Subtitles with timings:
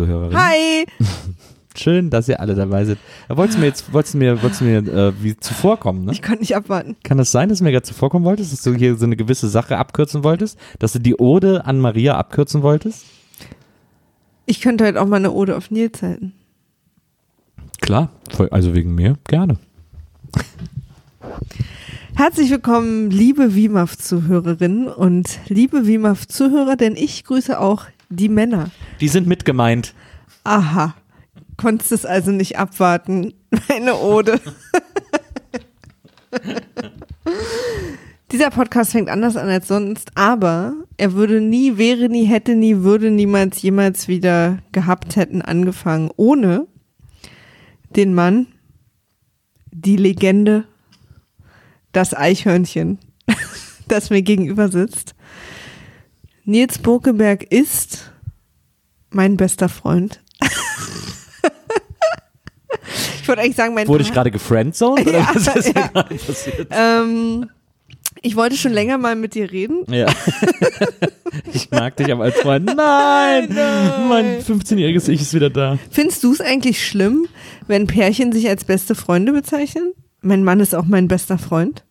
[0.00, 0.36] WIMAF-Zuhörerin.
[0.36, 0.86] Hi!
[1.76, 2.98] Schön, dass ihr alle dabei seid.
[3.28, 6.12] Wolltest du mir jetzt, wolltest du mir, wolltest du mir äh, wie zuvorkommen, ne?
[6.12, 6.96] Ich konnte nicht abwarten.
[7.04, 9.48] Kann das sein, dass du mir gerade zuvorkommen wolltest, dass du hier so eine gewisse
[9.48, 10.58] Sache abkürzen wolltest?
[10.80, 13.04] Dass du die Ode an Maria abkürzen wolltest?
[14.46, 16.32] Ich könnte heute auch mal eine Ode auf Nils halten.
[17.80, 18.10] Klar,
[18.50, 19.56] also wegen mir, gerne.
[22.14, 28.70] Herzlich willkommen, liebe WIMAF-Zuhörerinnen und liebe WIMAF-Zuhörer, denn ich grüße auch die Männer.
[29.00, 29.94] Die sind mitgemeint.
[30.44, 30.94] Aha.
[31.56, 33.32] Konntest es also nicht abwarten.
[33.68, 34.40] Eine Ode.
[38.32, 42.76] Dieser Podcast fängt anders an als sonst, aber er würde nie, wäre nie, hätte nie,
[42.78, 46.68] würde niemals jemals wieder gehabt hätten angefangen, ohne
[47.96, 48.46] den Mann,
[49.72, 50.64] die Legende,
[51.90, 52.98] das Eichhörnchen,
[53.88, 55.16] das mir gegenüber sitzt.
[56.50, 58.10] Nils Bokeberg ist
[59.10, 60.20] mein bester Freund.
[63.22, 65.86] ich wollte eigentlich sagen, mein Wurde ich gerade gefriendzoned oder Ja, was ist ja.
[65.86, 66.68] gerade passiert?
[66.72, 67.48] ähm,
[68.20, 69.84] ich wollte schon länger mal mit dir reden.
[69.88, 70.08] Ja.
[71.52, 72.66] ich mag dich aber als Freund.
[72.66, 73.56] Nein,
[74.08, 75.78] mein 15-jähriges Ich ist wieder da.
[75.88, 77.28] Findest du es eigentlich schlimm,
[77.68, 79.92] wenn Pärchen sich als beste Freunde bezeichnen?
[80.20, 81.84] Mein Mann ist auch mein bester Freund.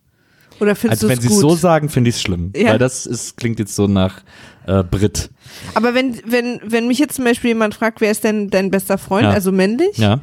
[0.60, 2.52] Oder findest Also wenn sie es so sagen, finde ich es schlimm.
[2.56, 2.72] Ja.
[2.72, 4.22] Weil das ist, klingt jetzt so nach
[4.68, 5.30] äh, Brit.
[5.74, 8.98] Aber wenn, wenn, wenn mich jetzt zum Beispiel jemand fragt, wer ist denn dein bester
[8.98, 9.32] Freund, Ja.
[9.32, 10.20] also männlich, Ja.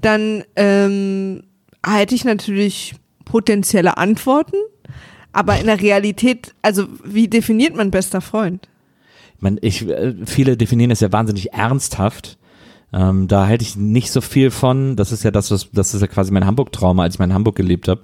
[0.00, 1.42] dann ähm,
[1.86, 4.56] hätte ich natürlich potenzielle Antworten.
[5.32, 8.68] Aber in der Realität, also wie definiert man bester Freund?
[9.38, 12.36] Man, ich, äh, viele definieren es ja wahnsinnig ernsthaft.
[12.92, 14.96] Ähm, da halte ich nicht so viel von.
[14.96, 17.34] Das ist ja das, was, das ist ja quasi mein Hamburg-Trauma, als ich mal in
[17.34, 18.02] Hamburg gelebt habe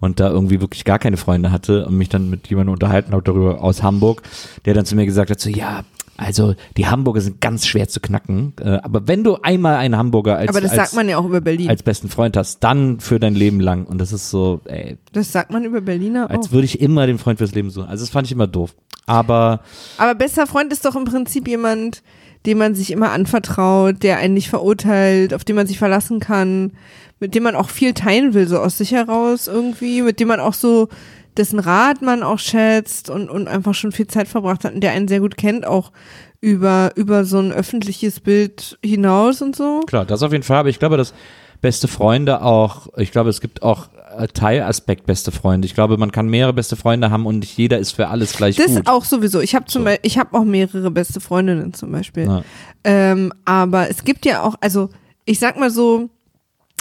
[0.00, 3.22] und da irgendwie wirklich gar keine Freunde hatte und mich dann mit jemandem unterhalten habe
[3.22, 4.22] darüber aus Hamburg,
[4.64, 5.82] der dann zu mir gesagt hat, so ja,
[6.16, 10.36] also die Hamburger sind ganz schwer zu knacken, äh, aber wenn du einmal einen Hamburger
[10.36, 11.68] als, Aber das als, sagt man ja auch über Berlin.
[11.68, 15.30] als besten Freund hast, dann für dein Leben lang und das ist so, ey, Das
[15.32, 16.52] sagt man über Berliner als auch.
[16.52, 17.88] würde ich immer den Freund fürs Leben suchen.
[17.88, 18.74] Also das fand ich immer doof.
[19.06, 19.60] Aber
[19.96, 22.02] Aber bester Freund ist doch im Prinzip jemand,
[22.48, 26.72] dem man sich immer anvertraut, der einen nicht verurteilt, auf den man sich verlassen kann,
[27.20, 30.40] mit dem man auch viel teilen will, so aus sich heraus irgendwie, mit dem man
[30.40, 30.88] auch so
[31.36, 34.92] dessen Rat man auch schätzt und, und einfach schon viel Zeit verbracht hat und der
[34.92, 35.92] einen sehr gut kennt, auch
[36.40, 39.80] über, über so ein öffentliches Bild hinaus und so.
[39.86, 40.58] Klar, das auf jeden Fall.
[40.58, 41.12] Aber ich glaube, dass
[41.60, 45.66] beste Freunde auch, ich glaube, es gibt auch äh, Teilaspekt beste Freunde.
[45.66, 48.56] Ich glaube, man kann mehrere beste Freunde haben und nicht jeder ist für alles gleich
[48.56, 48.86] Das gut.
[48.88, 49.40] auch sowieso.
[49.40, 49.84] Ich habe zum So.
[49.84, 52.42] Beispiel, ich habe auch mehrere beste Freundinnen zum Beispiel.
[52.84, 54.88] Ähm, aber es gibt ja auch, also
[55.24, 56.08] ich sag mal so,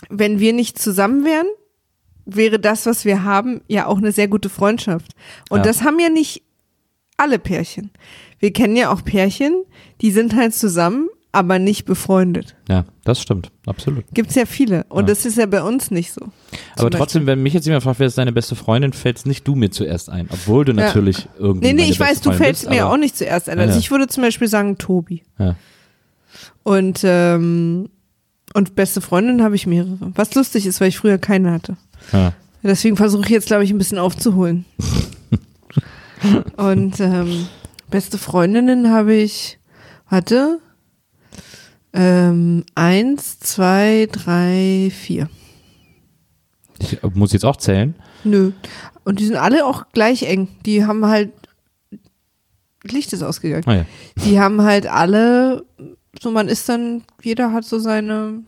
[0.09, 1.47] wenn wir nicht zusammen wären,
[2.25, 5.13] wäre das, was wir haben, ja auch eine sehr gute Freundschaft.
[5.49, 5.63] Und Ja.
[5.63, 6.43] das haben ja nicht
[7.17, 7.89] alle Pärchen.
[8.39, 9.63] Wir kennen ja auch Pärchen,
[10.01, 12.55] die sind halt zusammen, aber nicht befreundet.
[12.69, 14.05] ja, das stimmt, absolut.
[14.13, 14.85] Gibt's ja viele.
[14.89, 15.07] Und Ja.
[15.07, 16.29] das ist ja bei uns nicht so.
[16.77, 19.55] Aber trotzdem, wenn mich jetzt jemand fragt, wer ist deine beste Freundin, fällt nicht du
[19.55, 21.67] mir zuerst ein, obwohl du natürlich irgendwie.
[21.67, 23.57] Nee, nee, ich weiß, beste du Freundin fällst bist, mir auch nicht zuerst ein.
[23.57, 23.79] Ja, Also ja.
[23.79, 25.23] ich würde zum Beispiel sagen Tobi.
[25.37, 25.55] Ja.
[26.63, 27.89] Und, ähm,
[28.53, 30.11] und beste Freundin habe ich mehrere.
[30.15, 31.77] Was lustig ist, weil ich früher keine hatte.
[32.13, 32.33] Ja.
[32.63, 34.65] Deswegen versuche ich jetzt, glaube ich, ein bisschen aufzuholen.
[36.57, 37.47] und ähm,
[37.89, 39.59] beste Freundinnen habe ich,
[40.09, 40.59] warte,
[41.93, 45.29] ähm, eins, zwei, drei, vier.
[46.79, 47.95] Ich äh, muss jetzt auch zählen.
[48.23, 48.51] Nö.
[49.03, 50.49] Und die sind alle auch gleich eng.
[50.65, 51.31] Die haben halt,
[52.83, 53.63] Licht ist ausgegangen.
[53.65, 53.85] Ah, ja.
[54.25, 55.65] Die haben halt alle,
[56.21, 58.43] so man ist dann, jeder hat so seine,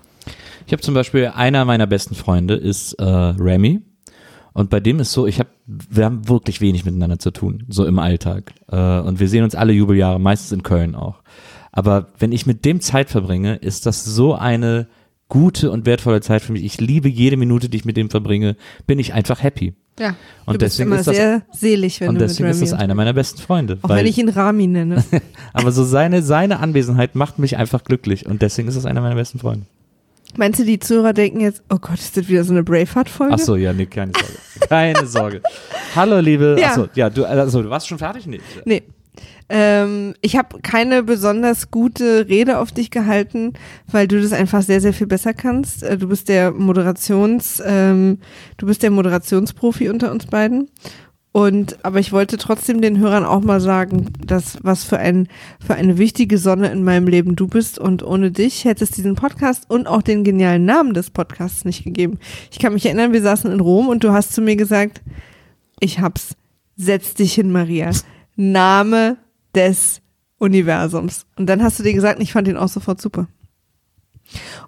[0.67, 3.81] Ich habe zum Beispiel einer meiner besten Freunde ist äh, Remy.
[4.53, 7.85] Und bei dem ist so, ich habe, wir haben wirklich wenig miteinander zu tun, so
[7.85, 8.53] im Alltag.
[8.67, 11.21] Äh, und wir sehen uns alle Jubeljahre, meistens in Köln auch.
[11.71, 14.87] Aber wenn ich mit dem Zeit verbringe, ist das so eine
[15.27, 16.63] gute und wertvolle Zeit für mich.
[16.63, 18.55] Ich liebe jede Minute, die ich mit dem verbringe,
[18.87, 19.75] bin ich einfach happy.
[19.99, 20.15] ja.
[20.45, 23.39] Und deswegen ist das- sehr selig, wenn und du deswegen ist das einer meiner besten
[23.39, 23.77] Freunde.
[23.83, 25.03] Auch weil, wenn ich ihn Rami nenne.
[25.53, 28.25] aber so seine, seine Anwesenheit macht mich einfach glücklich.
[28.25, 29.67] Und deswegen ist das einer meiner besten Freunde.
[30.37, 33.33] Meinst du, die Zuhörer denken jetzt, oh Gott, ist das wieder so eine Braveheart-Folge?
[33.33, 34.67] Ach so, ja, nee, keine Sorge.
[34.67, 35.41] Keine Sorge.
[35.95, 36.55] Hallo, liebe.
[36.59, 36.69] Ja.
[36.69, 38.25] Achso, ja, du, also, du warst schon fertig?
[38.27, 38.39] Nee.
[38.65, 38.83] Nee.
[39.49, 43.53] Ähm, ich habe keine besonders gute Rede auf dich gehalten,
[43.91, 45.83] weil du das einfach sehr, sehr viel besser kannst.
[45.83, 48.19] Äh, Du bist der Moderations, ähm,
[48.57, 50.69] du bist der Moderationsprofi unter uns beiden.
[51.31, 55.27] Und, aber ich wollte trotzdem den Hörern auch mal sagen, dass was für ein,
[55.65, 59.13] für eine wichtige Sonne in meinem Leben du bist und ohne dich hätte es diesen
[59.15, 62.17] Podcast und auch den genialen Namen des Podcasts nicht gegeben.
[62.51, 65.01] Ich kann mich erinnern, wir saßen in Rom und du hast zu mir gesagt,
[65.79, 66.35] ich hab's,
[66.75, 67.91] setz dich hin, Maria.
[68.35, 69.17] Name
[69.55, 70.01] des
[70.37, 71.25] Universums.
[71.35, 73.27] Und dann hast du dir gesagt, ich fand ihn auch sofort super.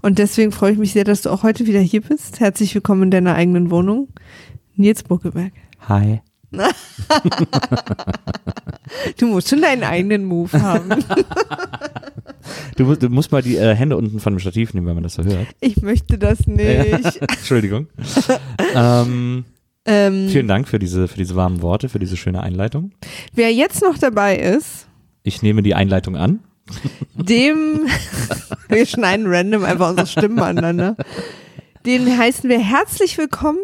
[0.01, 2.39] Und deswegen freue ich mich sehr, dass du auch heute wieder hier bist.
[2.39, 4.07] Herzlich willkommen in deiner eigenen Wohnung.
[4.75, 5.53] Nils Buckelberg.
[5.87, 6.21] Hi.
[9.17, 10.89] Du musst schon deinen eigenen Move haben.
[12.75, 15.03] Du, musst- du musst mal die äh, Hände unten von dem Stativ nehmen, wenn man
[15.03, 15.45] das so hört.
[15.59, 17.21] Ich möchte das nicht.
[17.21, 17.87] Entschuldigung.
[18.75, 19.45] ähm,
[19.85, 22.91] Ähm, vielen Dank für diese, für diese warmen Worte, für diese schöne Einleitung.
[23.33, 24.87] wer jetzt noch dabei ist,
[25.23, 26.39] Ich nehme die Einleitung an.
[27.15, 27.87] dem,
[28.69, 30.95] wir schneiden random einfach unsere Stimmen aneinander,
[31.85, 33.59] den heißen wir herzlich willkommen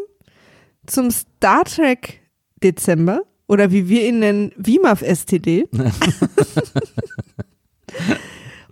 [0.87, 2.21] zum Star Trek
[2.63, 5.65] Dezember oder wie wir ihn nennen, WIMAF STD.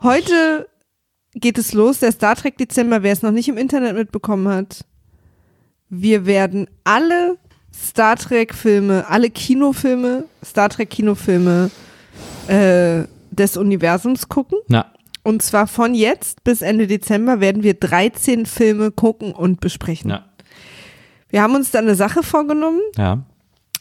[0.01, 0.67] Heute
[1.33, 4.85] geht es los, der Star Trek Dezember, wer es noch nicht im Internet mitbekommen hat.
[5.89, 7.37] Wir werden alle
[7.73, 11.69] Star Trek Filme, alle Kinofilme, Star Trek Kinofilme
[12.47, 14.59] äh, des Universums gucken.
[14.67, 14.91] Na,
[15.23, 20.09] Und zwar von jetzt bis Ende Dezember werden wir 13 Filme gucken und besprechen.
[20.09, 20.25] na,
[21.29, 22.81] Wir haben uns da eine Sache vorgenommen.
[22.97, 23.23] ja.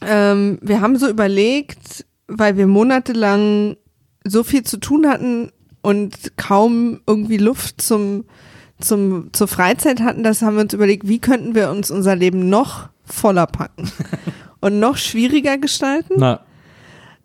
[0.06, 3.76] Ähm, wir haben so überlegt, weil wir monatelang
[4.26, 8.24] so viel zu tun hatten und kaum irgendwie Luft zum,
[8.80, 12.48] zum, zur Freizeit hatten, das haben wir uns überlegt, wie könnten wir uns unser Leben
[12.48, 13.90] noch voller packen
[14.60, 16.14] und noch schwieriger gestalten.
[16.16, 16.40] Na,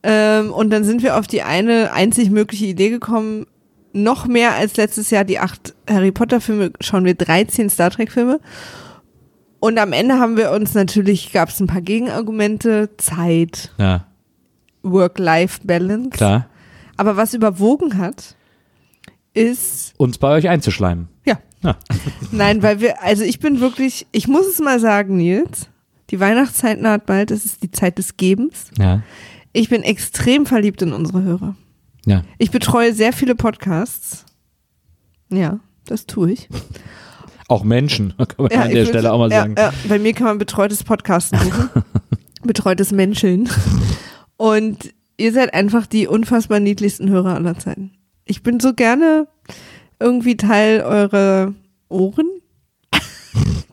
[0.01, 3.45] Ähm, und dann sind wir auf die eine einzig mögliche Idee gekommen,
[3.91, 8.11] noch mehr als letztes Jahr die acht Harry Potter Filme, schauen wir 13 Star Trek
[8.11, 8.39] Filme.
[9.59, 14.05] Und am Ende haben wir uns natürlich, gab es ein paar Gegenargumente, Zeit, ja,
[14.83, 16.11] Work-Life-Balance.
[16.11, 16.45] klar.
[16.95, 18.35] Aber was überwogen hat,
[19.39, 21.07] ist, Uns bei euch einzuschleimen.
[21.25, 21.75] ja, Ja.
[22.31, 25.69] nein, weil wir, also ich bin wirklich, ich muss es mal sagen, Nils,
[26.09, 28.71] die Weihnachtszeit naht bald, es ist die Zeit des Gebens.
[28.77, 29.03] Ja.
[29.53, 31.55] Ich bin extrem verliebt in unsere Hörer.
[32.05, 32.23] Ja.
[32.37, 34.25] Ich betreue sehr viele Podcasts.
[35.31, 36.49] Ja, das tue ich.
[37.47, 39.55] Auch Menschen, kann man an ich der Stelle auch mal ja, sagen.
[39.57, 41.69] Ja, bei mir kann man betreutes Podcasten buchen.
[42.43, 43.49] betreutes Menscheln.
[44.37, 47.91] Und ihr seid einfach die unfassbar niedlichsten Hörer aller Zeiten.
[48.29, 49.27] Ich bin so gerne
[49.99, 51.55] irgendwie Teil eurer
[51.89, 52.29] Ohren.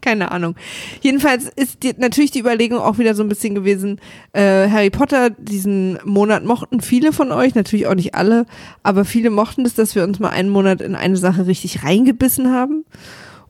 [0.00, 0.56] Keine Ahnung.
[1.02, 4.00] Jedenfalls ist die, natürlich die Überlegung auch wieder so ein bisschen gewesen,
[4.32, 8.46] äh, Harry Potter, diesen Monat mochten viele von euch, natürlich auch nicht alle,
[8.82, 12.50] aber viele mochten es, dass wir uns mal einen Monat in eine Sache richtig reingebissen
[12.50, 12.86] haben.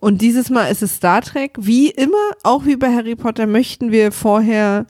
[0.00, 1.53] Und dieses Mal ist es Star Trek.
[1.56, 4.87] Wie immer, auch wie bei Harry Potter, möchten wir vorher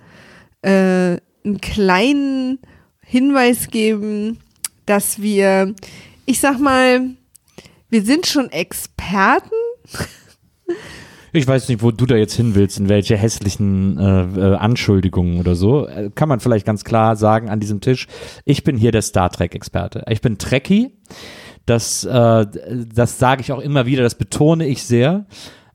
[0.63, 2.59] äh, einen kleinen
[3.03, 4.39] Hinweis geben,
[4.87, 5.75] dass wir,
[6.25, 7.11] ich sag mal,
[7.91, 9.51] wir sind schon Experten.
[11.33, 15.39] Ich weiß nicht, wo du da jetzt hin willst, in welche hässlichen äh, äh, Anschuldigungen
[15.39, 15.87] oder so.
[15.87, 18.07] Äh, kann man vielleicht ganz klar sagen an diesem Tisch.
[18.45, 20.05] Ich bin hier der Star Trek-Experte.
[20.09, 20.97] Ich bin Trekkie.
[21.67, 22.47] Das, äh,
[22.95, 25.27] das sage ich auch immer wieder, das betone ich sehr.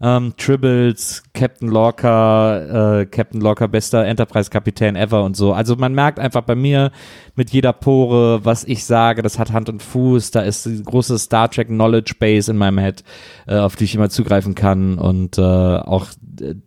[0.03, 5.53] Ähm, Tribbles, Captain Lorca, äh, Captain Lorca, bester Enterprise-Kapitän ever und so.
[5.53, 6.91] Also man merkt einfach bei mir
[7.36, 10.31] mit jeder Pore, was ich sage, das hat Hand und Fuß.
[10.31, 13.03] Da ist die große Star Trek Knowledge Base in meinem Head,
[13.48, 14.98] äh, auf die ich immer zugreifen kann.
[14.98, 16.08] Und äh, auch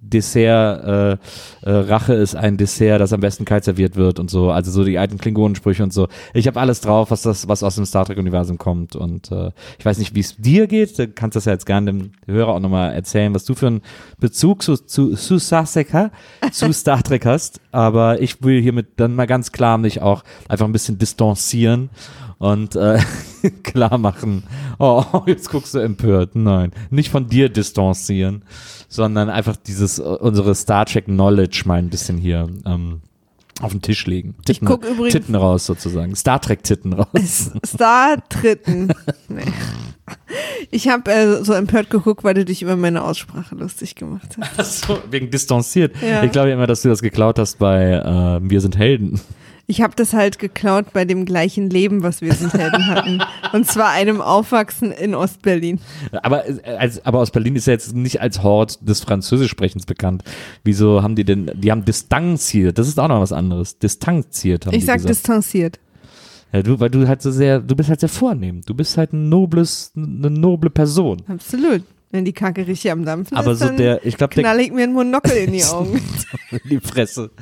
[0.01, 1.19] Dessert,
[1.65, 4.51] äh, äh, Rache ist ein Dessert, das am besten kalt serviert wird und so.
[4.51, 6.09] Also so die alten Klingonensprüche und so.
[6.33, 8.97] Ich habe alles drauf, was das, was aus dem Star Trek-Universum kommt.
[8.97, 10.99] Und äh, ich weiß nicht, wie es dir geht.
[10.99, 13.83] Du kannst das ja jetzt gerne dem Hörer auch nochmal erzählen, was du für einen
[14.19, 15.89] Bezug zu, zu, zu Star Trek,
[16.53, 17.61] zu Star Trek hast.
[17.73, 21.91] Aber ich will hiermit dann mal ganz klar mich auch einfach ein bisschen distanzieren
[22.39, 22.99] und äh,
[23.63, 24.45] klar machen.
[24.79, 26.35] Oh, jetzt guckst du empört.
[26.35, 28.43] Nein, nicht von dir distanzieren,
[28.95, 33.01] sondern einfach dieses äh, unsere Star Trek Knowledge mal ein bisschen hier ähm,
[33.61, 34.37] auf den Tisch legen.
[34.49, 36.15] Ich guck übrigens- Titten raus sozusagen.
[36.15, 37.51] Star Trek Titten raus.
[37.67, 38.93] Star Tritten.
[39.29, 39.43] Nee.
[40.71, 44.85] Ich habe äh, so empört geguckt, weil du dich über meine Aussprache lustig gemacht hast.
[44.87, 45.95] so, wegen distanziert.
[46.03, 46.23] Ja.
[46.23, 49.21] Ich glaube immer, dass du das geklaut hast bei äh, Wir sind Helden.
[49.67, 53.23] Ich habe das halt geklaut bei dem gleichen Leben, was wir sind Helden hatten.
[53.53, 55.81] Und zwar einem Aufwachsen in Ostberlin.
[56.13, 60.23] Aber, äh, als, aber aus Berlin ist ja jetzt nicht als Hort des Französischsprechens bekannt.
[60.65, 63.79] Wieso haben die denn, die haben distanziert, das ist auch noch was anderes.
[63.79, 65.11] Distanziert haben Ich die sag gesagt.
[65.11, 65.79] distanziert.
[66.53, 68.61] Ja, du, weil du halt so sehr, du bist halt sehr vornehm.
[68.65, 71.23] Du bist halt ein nobles, eine noble Person.
[71.27, 71.83] Absolut.
[72.15, 74.71] Wenn die Kacke richtig am Dampfen Aber ist, so der, ich glaube, der knall ich
[74.71, 76.01] mir einen Monokel in die Augen.
[76.53, 77.33] in die Fresse.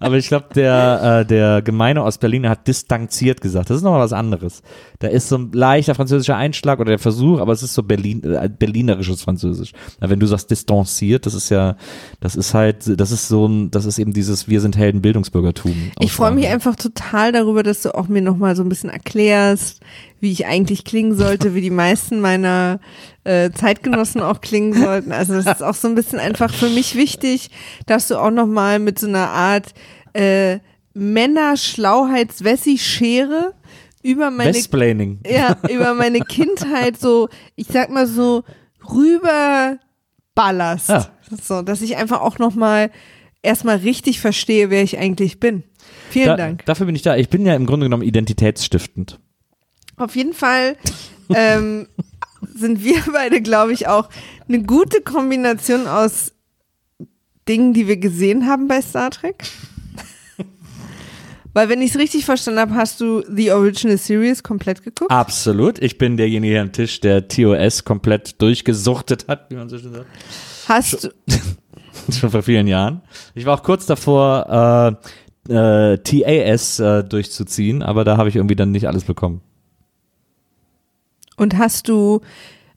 [0.00, 3.68] Aber ich glaube, der, äh, der Gemeine Ostberliner hat distanziert gesagt.
[3.68, 4.62] Das ist nochmal was anderes.
[5.00, 8.24] Da ist so ein leichter französischer Einschlag oder der Versuch, aber es ist so Berlin,
[8.24, 9.72] äh, berlinerisches Französisch.
[10.00, 11.76] Na, wenn du sagst distanziert, das ist ja,
[12.20, 15.74] das ist halt, das ist so ein, das ist eben dieses Wir sind Helden Bildungsbürgertum.
[16.00, 19.82] Ich freue mich einfach total darüber, dass du auch mir nochmal so ein bisschen erklärst,
[20.22, 22.78] wie ich eigentlich klingen sollte, wie die meisten meiner
[23.24, 25.10] äh, Zeitgenossen auch klingen sollten.
[25.10, 27.50] Also das ist auch so ein bisschen einfach für mich wichtig,
[27.86, 29.74] dass du auch nochmal mit so einer Art
[30.12, 30.60] äh,
[30.94, 33.52] Männer-Schlauheits-Wessi-Schere
[34.04, 34.50] über meine
[35.26, 38.44] ja, über meine Kindheit so, ich sag mal so,
[38.88, 39.76] rüber
[40.36, 40.88] ballerst.
[40.88, 41.08] Ja.
[41.42, 42.92] So, dass ich einfach auch nochmal
[43.42, 45.64] erstmal richtig verstehe, wer ich eigentlich bin.
[46.10, 46.64] Vielen Da, Dank.
[46.64, 47.16] Dafür bin ich da.
[47.16, 49.18] Ich bin ja im Grunde genommen identitätsstiftend.
[49.96, 50.76] Auf jeden Fall
[51.34, 51.88] ähm,
[52.54, 54.08] sind wir beide, glaube ich, auch
[54.48, 56.32] eine gute Kombination aus
[57.48, 59.42] Dingen, die wir gesehen haben bei Star Trek.
[61.52, 65.10] Weil, wenn ich es richtig verstanden habe, hast du The Original Series komplett geguckt.
[65.10, 65.82] Absolut.
[65.82, 70.06] Ich bin derjenige am Tisch, der TOS komplett durchgesuchtet hat, wie man so schön sagt.
[70.68, 71.10] Hast du,
[72.10, 73.02] Schon vor vielen Jahren.
[73.34, 74.98] Ich war auch kurz davor,
[75.48, 79.40] äh, äh, TAS äh, durchzuziehen, aber da habe ich irgendwie dann nicht alles bekommen.
[81.42, 82.20] Und hast du,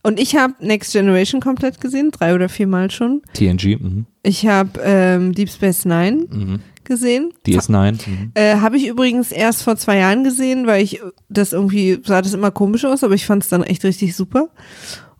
[0.03, 3.21] und ich habe Next Generation komplett gesehen, drei oder viermal schon.
[3.33, 4.05] TNG, mhm.
[4.23, 6.59] Ich habe ähm, Deep Space Nine Mhm.
[6.83, 7.31] gesehen.
[7.47, 7.91] DS9.
[8.07, 8.31] Mhm.
[8.35, 12.33] Äh, habe ich übrigens erst vor zwei Jahren gesehen, weil ich das irgendwie, sah das
[12.33, 14.49] immer komisch aus, aber ich fand es dann echt richtig super.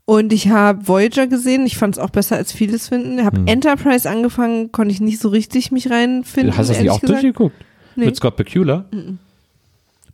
[0.07, 3.17] Und ich habe Voyager gesehen, ich fand es auch besser als vieles finden.
[3.17, 3.47] Ich habe Hm.
[3.47, 6.55] Enterprise angefangen, konnte ich nicht so richtig mich reinfinden.
[6.55, 7.23] Hast du das nicht auch gesagt.
[7.23, 7.55] durchgeguckt?
[7.95, 8.05] Nee.
[8.05, 8.85] Mit Scott Bakula?
[8.91, 9.17] Mit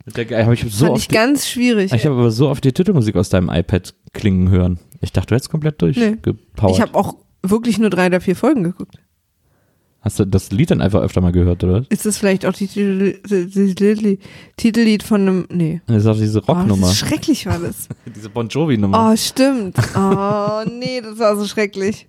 [0.05, 1.93] der, hab ich so fand ich ganz schwierig.
[1.93, 4.79] ich habe aber so oft die Titelmusik aus deinem iPad klingen hören.
[5.01, 5.91] Ich dachte, du hättest komplett Nee.
[5.93, 6.75] durchgepowert.
[6.75, 8.95] Ich habe auch wirklich nur drei oder vier Folgen geguckt.
[10.01, 11.85] Hast du das Lied dann einfach öfter mal gehört, oder?
[11.89, 14.19] Ist das vielleicht auch die Titel, die, die, die,
[14.57, 15.81] Titellied von einem, nee.
[15.85, 16.87] Das ist auch diese Oh, Rocknummer.
[16.87, 17.87] ist schrecklich war das.
[18.15, 19.11] diese Bon Jovi-Nummer.
[19.11, 19.77] Oh, stimmt.
[19.95, 22.07] Oh, nee, das war so schrecklich.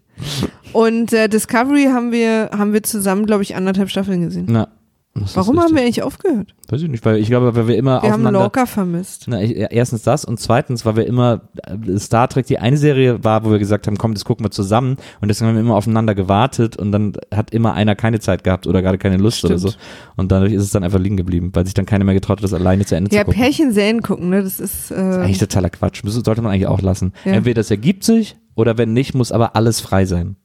[0.72, 4.46] Und äh, Discovery haben wir, haben wir zusammen, glaube ich, anderthalb Staffeln gesehen.
[4.48, 4.68] Na,
[5.14, 6.54] das ist Warum haben wir eigentlich aufgehört?
[6.68, 8.22] Weiß ich nicht, weil ich glaube, weil wir immer Wir haben.
[8.22, 9.24] Lorca vermisst.
[9.26, 13.22] Na, ich, erstens das und zweitens, weil wir immer äh, Star Trek die eine Serie
[13.22, 15.76] war, wo wir gesagt haben, komm, das gucken wir zusammen und deswegen haben wir immer
[15.76, 19.58] aufeinander gewartet und dann hat immer einer keine Zeit gehabt oder gerade keine Lust oder
[19.58, 19.84] so Stimmt.
[20.16, 22.44] und dadurch ist es dann einfach liegen geblieben, weil sich dann keiner mehr getraut hat,
[22.44, 23.40] das alleine zu Ende Ja, zu gucken.
[23.42, 24.42] Pärchenserien gucken, ne?
[24.42, 26.00] Das ist, äh, Eigentlich totaler Quatsch.
[26.02, 27.12] Das sollte man eigentlich auch lassen.
[27.26, 27.32] Ja.
[27.32, 30.36] Entweder das ergibt sich oder wenn nicht, muss aber alles frei sein.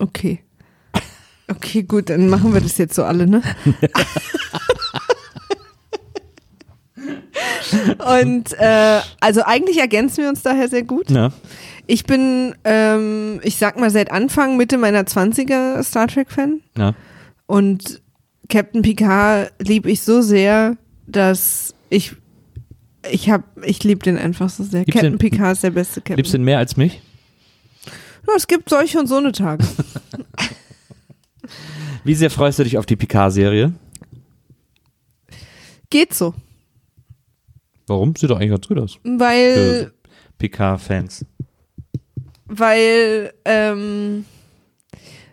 [0.00, 0.40] okay.
[1.50, 3.42] Okay, gut, dann machen wir das jetzt so alle, ne?
[8.18, 11.10] Und äh, also eigentlich ergänzen wir uns daher sehr gut.
[11.10, 11.30] Ja.
[11.86, 16.60] Ich bin, ähm, ich sag mal, seit Anfang, Mitte meiner 20er Star Trek-Fan.
[16.76, 16.94] Ja.
[17.46, 18.02] Und
[18.48, 20.76] Captain Picard liebe ich so sehr,
[21.06, 22.14] dass ich
[23.10, 24.80] ich hab, ich liebe den einfach so sehr.
[24.80, 26.16] Liebst Captain den- Picard ist der beste Captain.
[26.16, 27.00] Liebst du ihn mehr als mich?
[28.26, 29.64] Ja, es gibt solche und so eine Tage.
[32.04, 33.72] Wie sehr freust du dich auf die Picard-Serie?
[35.90, 36.34] Geht so,
[37.86, 38.14] Warum?
[38.14, 38.98] Sieht doch eigentlich ganz gut aus.
[39.02, 39.92] weil
[40.38, 41.24] Picard-Fans.
[42.46, 44.24] weil ähm,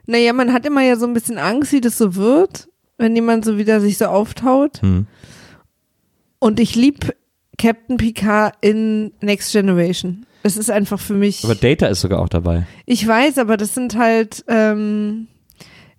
[0.06, 3.44] naja, man hat immer ja so ein bisschen Angst, wie das so wird, wenn jemand
[3.46, 4.82] so wieder sich so auftaut.
[4.82, 5.08] Hm.
[6.40, 7.16] Und ich liebe
[7.58, 10.26] Captain Picard in Next Generation.
[10.44, 11.44] Es ist einfach für mich.
[11.44, 12.68] Aber Data ist sogar auch dabei.
[12.86, 15.28] Ich weiß, aber das sind halt, ähm,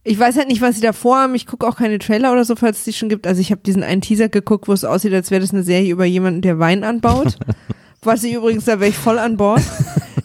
[0.06, 1.34] ich weiß halt nicht, was sie da vorhaben.
[1.34, 3.26] Ich gucke auch keine Trailer oder so, falls es die schon gibt.
[3.26, 5.90] Also ich habe diesen einen Teaser geguckt, wo es aussieht, als wäre das eine Serie
[5.92, 7.36] über jemanden, der Wein anbaut.
[8.02, 9.62] was ich übrigens, da wäre ich voll an Bord.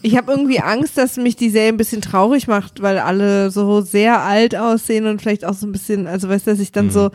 [0.04, 3.82] Ich habe irgendwie Angst, dass mich die Serie ein bisschen traurig macht, weil alle so
[3.82, 6.86] sehr alt aussehen und vielleicht auch so ein bisschen, also weißt du, dass ich dann
[6.88, 6.92] Mhm.
[6.92, 7.10] so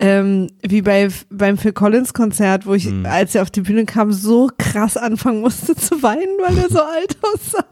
[0.00, 3.06] ähm, wie bei beim Phil Collins Konzert, wo ich, Mhm.
[3.06, 6.80] als er auf die Bühne kam, so krass anfangen musste zu weinen, weil er so
[6.82, 7.64] alt aussah.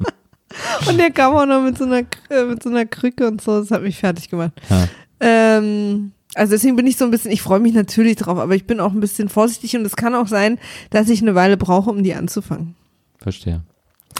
[0.88, 3.60] Und der kam auch noch mit so einer, äh, mit so einer Krücke und so.
[3.60, 4.52] Das hat mich fertig gemacht.
[4.68, 4.88] Ja.
[5.20, 8.66] Ähm, also deswegen bin ich so ein bisschen, ich freue mich natürlich drauf, aber ich
[8.66, 10.58] bin auch ein bisschen vorsichtig und es kann auch sein,
[10.90, 12.74] dass ich eine Weile brauche, um die anzufangen.
[13.18, 13.62] Verstehe.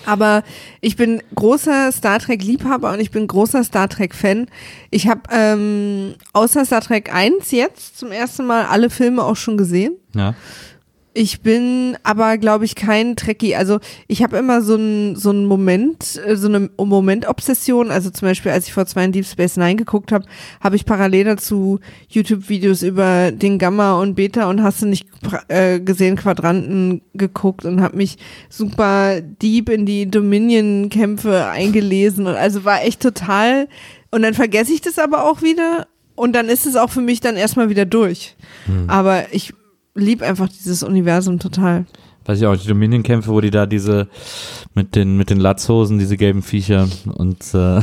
[0.06, 0.42] Aber
[0.80, 4.46] ich bin großer Star Trek-Liebhaber und ich bin großer Star Trek-Fan.
[4.90, 9.56] Ich habe ähm, außer Star Trek 1 jetzt zum ersten Mal alle Filme auch schon
[9.56, 9.94] gesehen.
[10.14, 10.34] Ja.
[11.14, 13.54] Ich bin aber, glaube ich, kein Trekkie.
[13.54, 17.90] Also ich habe immer so einen so einen Moment, äh, so eine Momentobsession.
[17.90, 20.24] Also zum Beispiel, als ich vor zwei in Deep Space Nine geguckt habe,
[20.60, 25.06] habe ich parallel dazu YouTube-Videos über den Gamma und Beta und hast du nicht
[25.48, 28.16] äh, gesehen Quadranten geguckt und habe mich
[28.48, 33.68] super deep in die Dominion-Kämpfe eingelesen und also war echt total.
[34.10, 37.20] Und dann vergesse ich das aber auch wieder und dann ist es auch für mich
[37.20, 38.36] dann erstmal wieder durch.
[38.66, 38.88] Hm.
[38.88, 39.52] Aber ich
[39.94, 41.86] lieb einfach dieses Universum total.
[42.24, 44.08] Weiß ich auch, die Dominion-Kämpfe, wo die da diese
[44.74, 47.82] mit den, mit den Latzhosen, diese gelben Viecher und äh,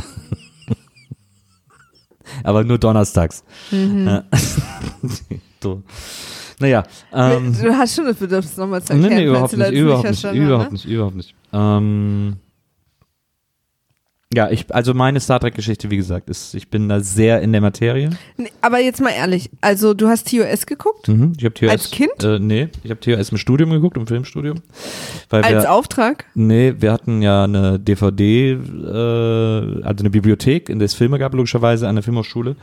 [2.44, 3.44] aber nur donnerstags.
[3.70, 4.06] Mhm.
[4.06, 4.24] Ja.
[5.62, 5.82] so.
[6.58, 6.84] Naja.
[7.12, 9.22] Ähm, du hast schon das Bedürfnis, nochmal zu nee, erklären.
[9.22, 10.72] nee, überhaupt nicht, das überhaupt nicht, hast, überhaupt ne?
[10.72, 11.34] nicht, überhaupt nicht.
[11.52, 12.36] Ähm,
[14.32, 17.60] ja, ich, also meine Star Trek-Geschichte, wie gesagt, ist, ich bin da sehr in der
[17.60, 18.10] Materie.
[18.36, 21.08] Nee, aber jetzt mal ehrlich, also du hast TOS geguckt?
[21.08, 21.70] Mhm, ich habe TOS.
[21.70, 22.22] Als Kind?
[22.22, 24.62] Äh, nee, ich habe TOS im Studium geguckt, im Filmstudium.
[25.30, 26.26] Weil Als wir, Auftrag?
[26.34, 28.56] Nee, wir hatten ja eine DVD, äh,
[29.82, 32.54] also eine Bibliothek, in der es Filme gab, logischerweise, an der Filmhochschule.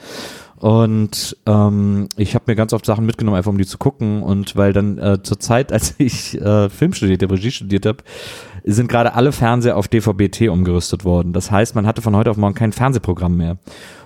[0.60, 4.24] Und ähm, ich habe mir ganz oft Sachen mitgenommen, einfach um die zu gucken.
[4.24, 8.04] Und weil dann äh, zur Zeit, als ich äh, Film studiert habe, Regie studiert habe,
[8.74, 11.34] sind gerade alle Fernseher auf DVB-T umgerüstet worden.
[11.34, 13.58] Das heißt, man hatte von heute auf morgen kein Fernsehprogramm mehr.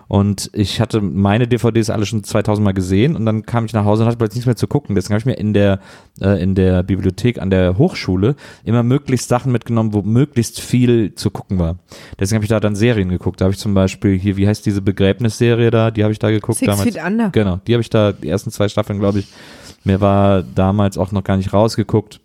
[0.08, 3.86] Und ich hatte meine DVDs alle schon 2000 Mal gesehen und dann kam ich nach
[3.86, 4.94] Hause und hatte plötzlich nichts mehr zu gucken.
[4.94, 5.80] Deswegen habe ich mir in der,
[6.20, 11.32] äh, in der Bibliothek an der Hochschule immer möglichst Sachen mitgenommen, wo möglichst viel zu
[11.32, 11.78] gucken war.
[12.20, 13.40] Deswegen habe ich da dann Serien geguckt.
[13.40, 15.92] Da habe ich zum Beispiel hier, wie heißt diese Begräbnisserie da?
[15.92, 16.84] Die habe ich da geguckt Six damals.
[16.94, 17.30] Feet Under.
[17.30, 19.28] Genau, die habe ich da, die ersten zwei Staffeln, glaube ich.
[19.86, 22.20] Mir war damals auch noch gar nicht rausgeguckt.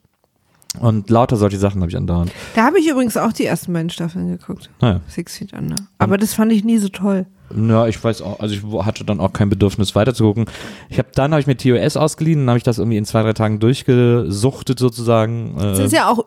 [0.80, 2.30] Und lauter solche Sachen habe ich andauernd.
[2.54, 4.70] Da habe ich übrigens auch die ersten beiden Staffeln geguckt.
[4.80, 5.00] Naja.
[5.08, 5.76] Six Feet Under.
[5.98, 7.26] Aber das fand ich nie so toll.
[7.56, 10.46] Ja, ich weiß auch, also ich hatte dann auch kein Bedürfnis weiterzugucken.
[10.88, 13.22] Ich habe dann habe ich mir TOS ausgeliehen, dann habe ich das irgendwie in zwei,
[13.22, 15.56] drei Tagen durchgesuchtet sozusagen.
[15.58, 16.24] Es Äh, ist ja auch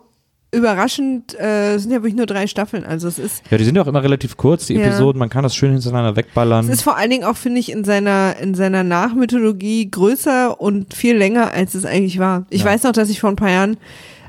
[0.52, 2.84] überraschend, äh, es sind ja wirklich nur drei Staffeln.
[2.86, 4.86] Also es ist, ja, die sind ja auch immer relativ kurz, die Ja.
[4.88, 6.66] Episoden, man kann das schön hintereinander wegballern.
[6.66, 10.94] es ist vor allen Dingen auch, finde ich, in seiner, in seiner Nachmythologie größer und
[10.94, 12.46] viel länger, als es eigentlich war.
[12.50, 12.68] Ich Ja.
[12.68, 13.78] weiß noch, dass ich vor ein paar Jahren,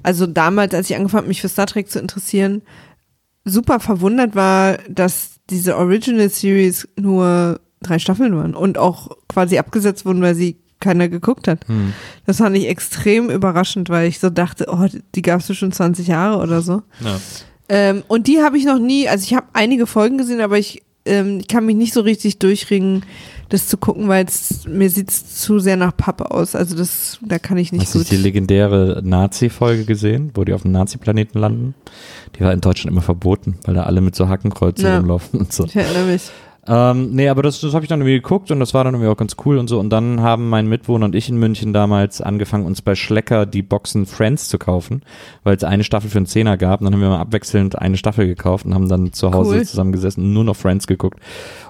[0.02, 2.62] also damals, als ich angefangen habe, mich für Star Trek zu interessieren,
[3.44, 10.04] super verwundert war, dass diese Original Series nur drei Staffeln waren und auch quasi abgesetzt
[10.04, 11.66] wurden, weil sie keiner geguckt hat.
[11.68, 11.92] Hm.
[12.26, 16.06] Das fand ich extrem überraschend, weil ich so dachte, oh, die gab es schon 20
[16.06, 16.82] Jahre oder so.
[17.00, 17.20] Ja.
[17.68, 20.82] Ähm, und die habe ich noch nie, also ich habe einige Folgen gesehen, aber ich,
[21.04, 23.04] ähm, ich kann mich nicht so richtig durchringen,
[23.50, 26.54] das zu gucken, weil es mir sieht zu sehr nach Pappe aus.
[26.54, 28.10] Also das, da kann ich nicht Hast du gut.
[28.10, 31.74] die legendäre Nazi-Folge gesehen, wo die auf dem Nazi-Planeten landen?
[32.36, 34.96] Die war in Deutschland immer verboten, weil da alle mit so Hakenkreuzen Ja.
[34.98, 35.64] rumlaufen und so.
[35.66, 36.30] Ich erinnere mich.
[36.66, 39.10] Ähm, nee, aber das, das habe ich dann irgendwie geguckt und das war dann irgendwie
[39.10, 39.78] auch ganz cool und so.
[39.80, 43.62] Und dann haben mein Mitwohner und ich in München damals angefangen, uns bei Schlecker die
[43.62, 45.02] Boxen Friends zu kaufen,
[45.42, 46.80] weil es eine Staffel für einen Zehner gab.
[46.80, 49.64] Und dann haben wir mal abwechselnd eine Staffel gekauft und haben dann zu Hause Cool.
[49.64, 51.18] zusammengesessen und nur noch Friends geguckt.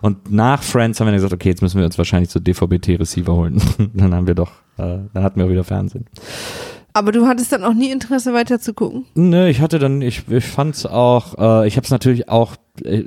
[0.03, 3.35] Und nach Friends haben wir dann gesagt, okay, jetzt müssen wir uns wahrscheinlich so DVB-T-Receiver
[3.35, 3.63] holen.
[3.95, 6.07] dann haben wir doch, äh, dann hatten wir auch wieder Fernsehen.
[6.93, 9.07] Aber du hattest dann auch nie Interesse weiter zu gucken?
[9.15, 13.03] Ne, ich hatte dann, ich, ich fand's auch, äh, ich habe es natürlich auch äh,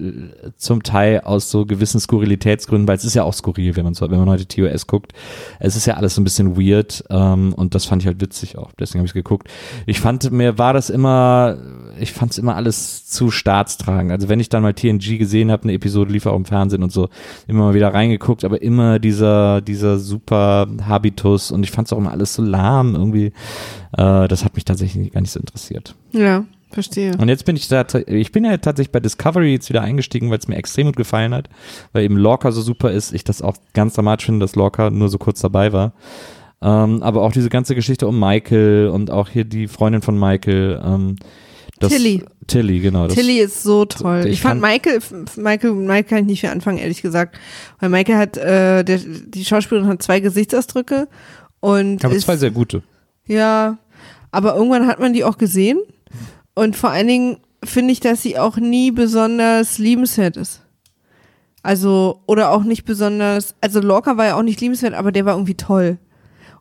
[0.57, 4.09] zum Teil aus so gewissen Skurrilitätsgründen, weil es ist ja auch skurril, wenn man so,
[4.09, 5.13] wenn man heute TOS guckt.
[5.59, 8.57] Es ist ja alles so ein bisschen weird ähm, und das fand ich halt witzig
[8.57, 8.71] auch.
[8.79, 9.47] Deswegen habe ich geguckt.
[9.85, 11.57] Ich fand, mir war das immer,
[11.99, 14.11] ich fand's immer alles zu staatstragend.
[14.11, 16.91] Also wenn ich dann mal TNG gesehen habe, eine Episode lief auch im Fernsehen und
[16.91, 17.09] so,
[17.47, 22.11] immer mal wieder reingeguckt, aber immer dieser, dieser super Habitus und ich fand's auch immer
[22.11, 23.33] alles so lahm irgendwie.
[23.97, 25.95] Äh, das hat mich tatsächlich gar nicht so interessiert.
[26.11, 27.15] Ja, verstehe.
[27.17, 30.39] Und jetzt bin ich da, ich bin ja tatsächlich bei Discovery jetzt wieder eingestiegen, weil
[30.39, 31.49] es mir extrem gut gefallen hat,
[31.91, 33.13] weil eben Lorca so super ist.
[33.13, 35.93] Ich das auch ganz dramatisch finde, dass Lorca nur so kurz dabei war.
[36.61, 40.81] Ähm, aber auch diese ganze Geschichte um Michael und auch hier die Freundin von Michael.
[40.83, 41.17] Ähm,
[41.79, 42.23] das, Tilly.
[42.47, 43.07] Tilly, genau.
[43.07, 44.21] Das, Tilly ist so toll.
[44.25, 44.99] ich Ich, fand Michael,
[45.35, 47.37] Michael, Michael kann ich nicht viel anfangen, ehrlich gesagt.
[47.79, 51.09] Weil Michael hat, äh, der, die Schauspielerin hat zwei Gesichtsausdrücke
[51.59, 52.83] und aber ist, zwei sehr gute.
[53.25, 53.77] ja,
[54.31, 55.79] aber irgendwann hat man die auch gesehen
[56.55, 60.61] und vor allen Dingen finde ich, dass sie auch nie besonders liebenswert ist.
[61.61, 65.33] Also, oder auch nicht besonders, also Lorca war ja auch nicht liebenswert, aber der war
[65.35, 65.97] irgendwie toll.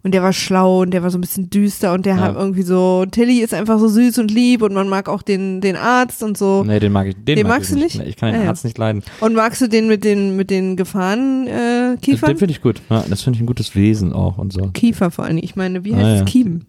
[0.05, 2.21] Und der war schlau und der war so ein bisschen düster und der Ja.
[2.23, 5.61] hat irgendwie so, Tilly ist einfach so süß und lieb und man mag auch den,
[5.61, 6.65] den Arzt und so.
[6.65, 7.99] Nee, den mag ich, den, Den mag magst ich du nicht.
[7.99, 8.51] Nee, ich kann den Ah, ja.
[8.51, 9.03] Arzt nicht leiden.
[9.21, 12.31] Und magst du den mit den, mit den Gefahren, äh, Kiefern?
[12.31, 12.81] Den finde ich gut.
[12.91, 14.71] Ja, das finde ich ein gutes Wesen auch und so.
[14.75, 15.45] Kiefer vor allen Dingen.
[15.45, 16.19] Ich meine, wie Ah, heißt es?
[16.21, 16.25] ja.
[16.25, 16.67] Kiemen.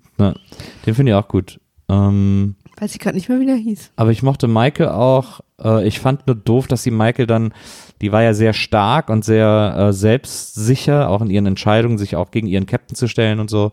[0.85, 1.59] Den finde ich auch gut.
[1.89, 3.91] Ähm, Weiß ich gerade nicht mehr, wie der hieß.
[3.95, 5.41] Aber ich mochte Michael auch.
[5.63, 7.53] Äh, ich fand nur doof, dass die Michael dann,
[8.01, 12.31] die war ja sehr stark und sehr äh, selbstsicher, auch in ihren Entscheidungen, sich auch
[12.31, 13.71] gegen ihren Captain zu stellen und so.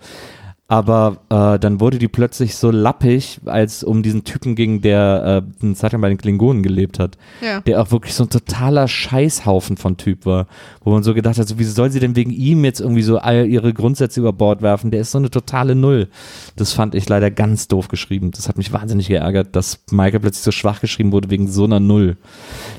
[0.71, 5.65] Aber äh, dann wurde die plötzlich so lappig, als um diesen Typen ging, der äh,
[5.65, 7.19] eine Zeit lang bei den Klingonen gelebt hat.
[7.41, 7.61] Ja.
[7.63, 10.47] Der auch wirklich so ein totaler Scheißhaufen von Typ war.
[10.85, 13.19] Wo man so gedacht hat, so, wieso soll sie denn wegen ihm jetzt irgendwie so
[13.19, 14.93] all ihre Grundsätze über Bord werfen?
[14.93, 16.07] Der ist so eine totale Null.
[16.55, 18.31] Das fand ich leider ganz doof geschrieben.
[18.31, 21.81] Das hat mich wahnsinnig geärgert, dass Michael plötzlich so schwach geschrieben wurde wegen so einer
[21.81, 22.17] Null.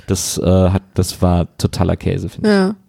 [0.07, 2.80] Das äh, hat, das war totaler Käse, finde ich.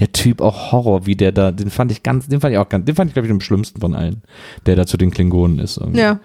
[0.00, 2.68] Der Typ auch Horror, wie der da, den fand ich ganz, den fand ich auch
[2.68, 4.22] ganz, den fand ich glaube ich am schlimmsten von allen,
[4.66, 5.76] der da zu den Klingonen ist.
[5.76, 6.00] Irgendwie.
[6.00, 6.20] Ja.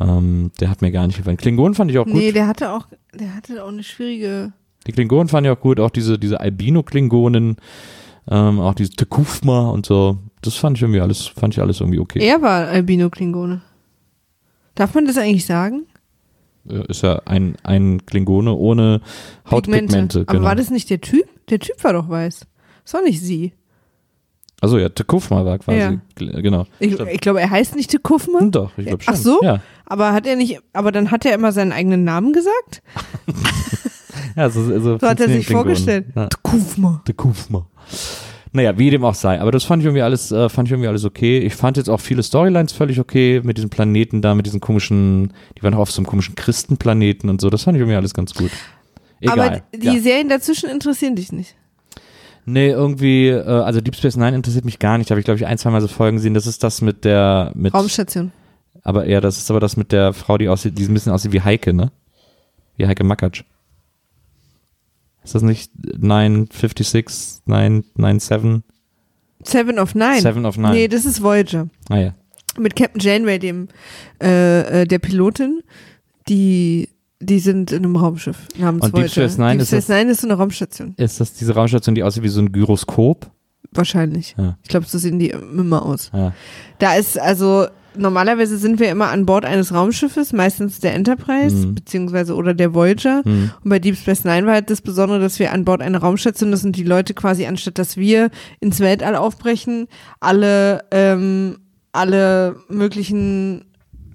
[0.00, 1.36] Ähm, der hat mir gar nicht gefallen.
[1.36, 2.14] Klingonen fand ich auch gut.
[2.14, 4.52] Nee, der hatte auch, der hatte auch eine schwierige.
[4.86, 7.56] Die Klingonen fand ich auch gut, auch diese, diese Albino-Klingonen,
[8.30, 10.16] ähm, auch diese Tekufma und so.
[10.40, 12.20] Das fand ich irgendwie alles, fand ich alles irgendwie okay.
[12.20, 13.60] Er war Albino-Klingone.
[14.74, 15.82] Darf man das eigentlich sagen?
[16.66, 19.02] Äh, Ist ja ein, ein Klingone ohne
[19.50, 20.20] Hautpigmente.
[20.20, 20.44] Aber Genau.
[20.46, 21.24] war das nicht der Typ?
[21.50, 22.46] Der Typ war doch weiß.
[22.90, 23.52] Das war nicht sie.
[24.60, 26.40] Also ja, Tekufma war quasi, Ja.
[26.40, 26.66] genau.
[26.80, 28.40] Ich, ich glaube, er heißt nicht Tekufma.
[28.40, 29.14] Hm, Doch, ich glaube schon.
[29.14, 29.40] Ach so?
[29.44, 32.82] Ja, Aber hat er nicht, aber dann hat er immer seinen eigenen Namen gesagt?
[34.36, 36.06] ja so, so, So hat er sich vorgestellt.
[36.16, 36.26] Ja.
[36.26, 37.00] Tekufma.
[37.04, 37.64] Tekufma.
[38.52, 39.40] Naja, wie dem auch sei.
[39.40, 41.38] Aber das fand ich irgendwie alles, äh, fand ich irgendwie alles okay.
[41.38, 45.32] Ich fand jetzt auch viele Storylines völlig okay mit diesen Planeten da, mit diesen komischen,
[45.56, 47.50] die waren auch auf so einem komischen Christenplaneten und so.
[47.50, 48.50] Das fand ich irgendwie alles ganz gut.
[49.20, 49.38] Egal.
[49.38, 50.00] Aber die ja.
[50.00, 51.54] Serien dazwischen interessieren dich nicht.
[52.46, 55.10] Nee, irgendwie, äh, also Deep Space Nine interessiert mich gar nicht.
[55.10, 56.34] Da habe ich, glaube ich, ein, zwei Mal so Folgen gesehen.
[56.34, 58.32] Das ist das mit der, mit, Raumstation.
[58.82, 61.32] aber ja, das ist aber das mit der Frau, die aussieht, die ein bisschen aussieht
[61.32, 61.92] wie Heike, ne?
[62.76, 63.44] Wie Heike Makatsch.
[65.22, 68.62] Ist das nicht 956, 997,
[69.42, 70.20] Seven of Nine.
[70.20, 70.72] Seven of Nine?
[70.72, 71.68] Nee, das ist Voyager.
[71.88, 72.14] Ah ja.
[72.58, 73.68] Mit Captain Janeway, dem
[74.22, 75.62] äh, äh, der Pilotin,
[76.28, 76.88] die
[77.20, 79.10] die sind in einem Raumschiff namens Und Deep Voyager.
[79.28, 80.94] Space Nine Deep ist Space Nine ist so eine Raumstation.
[80.96, 83.30] Ist das diese Raumstation, die aussieht wie so ein Gyroskop?
[83.72, 84.34] Wahrscheinlich.
[84.38, 84.56] Ja.
[84.62, 86.10] Ich glaube, so sehen die immer aus.
[86.12, 86.32] Ja.
[86.78, 91.74] Da ist also normalerweise sind wir immer an Bord eines Raumschiffes, meistens der Enterprise Mhm.
[91.74, 93.22] beziehungsweise oder der Voyager.
[93.24, 93.50] Hm.
[93.62, 96.50] Und bei Deep Space Nine war halt das Besondere, dass wir an Bord einer Raumstation,
[96.52, 98.30] das sind die Leute quasi, anstatt dass wir
[98.60, 99.88] ins Weltall aufbrechen,
[100.20, 101.58] alle, ähm,
[101.92, 103.64] alle möglichen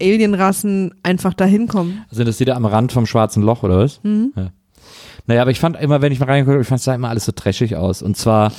[0.00, 2.04] Alienrassen einfach dahin kommen.
[2.10, 4.00] Sind das die da am Rand vom schwarzen Loch oder was?
[4.02, 4.32] Mhm.
[4.36, 4.50] Ja.
[5.26, 7.08] Naja, aber ich fand immer, wenn ich mal reingeguckt habe, ich fand es sah immer
[7.08, 8.02] alles so trashig aus.
[8.02, 8.52] Und zwar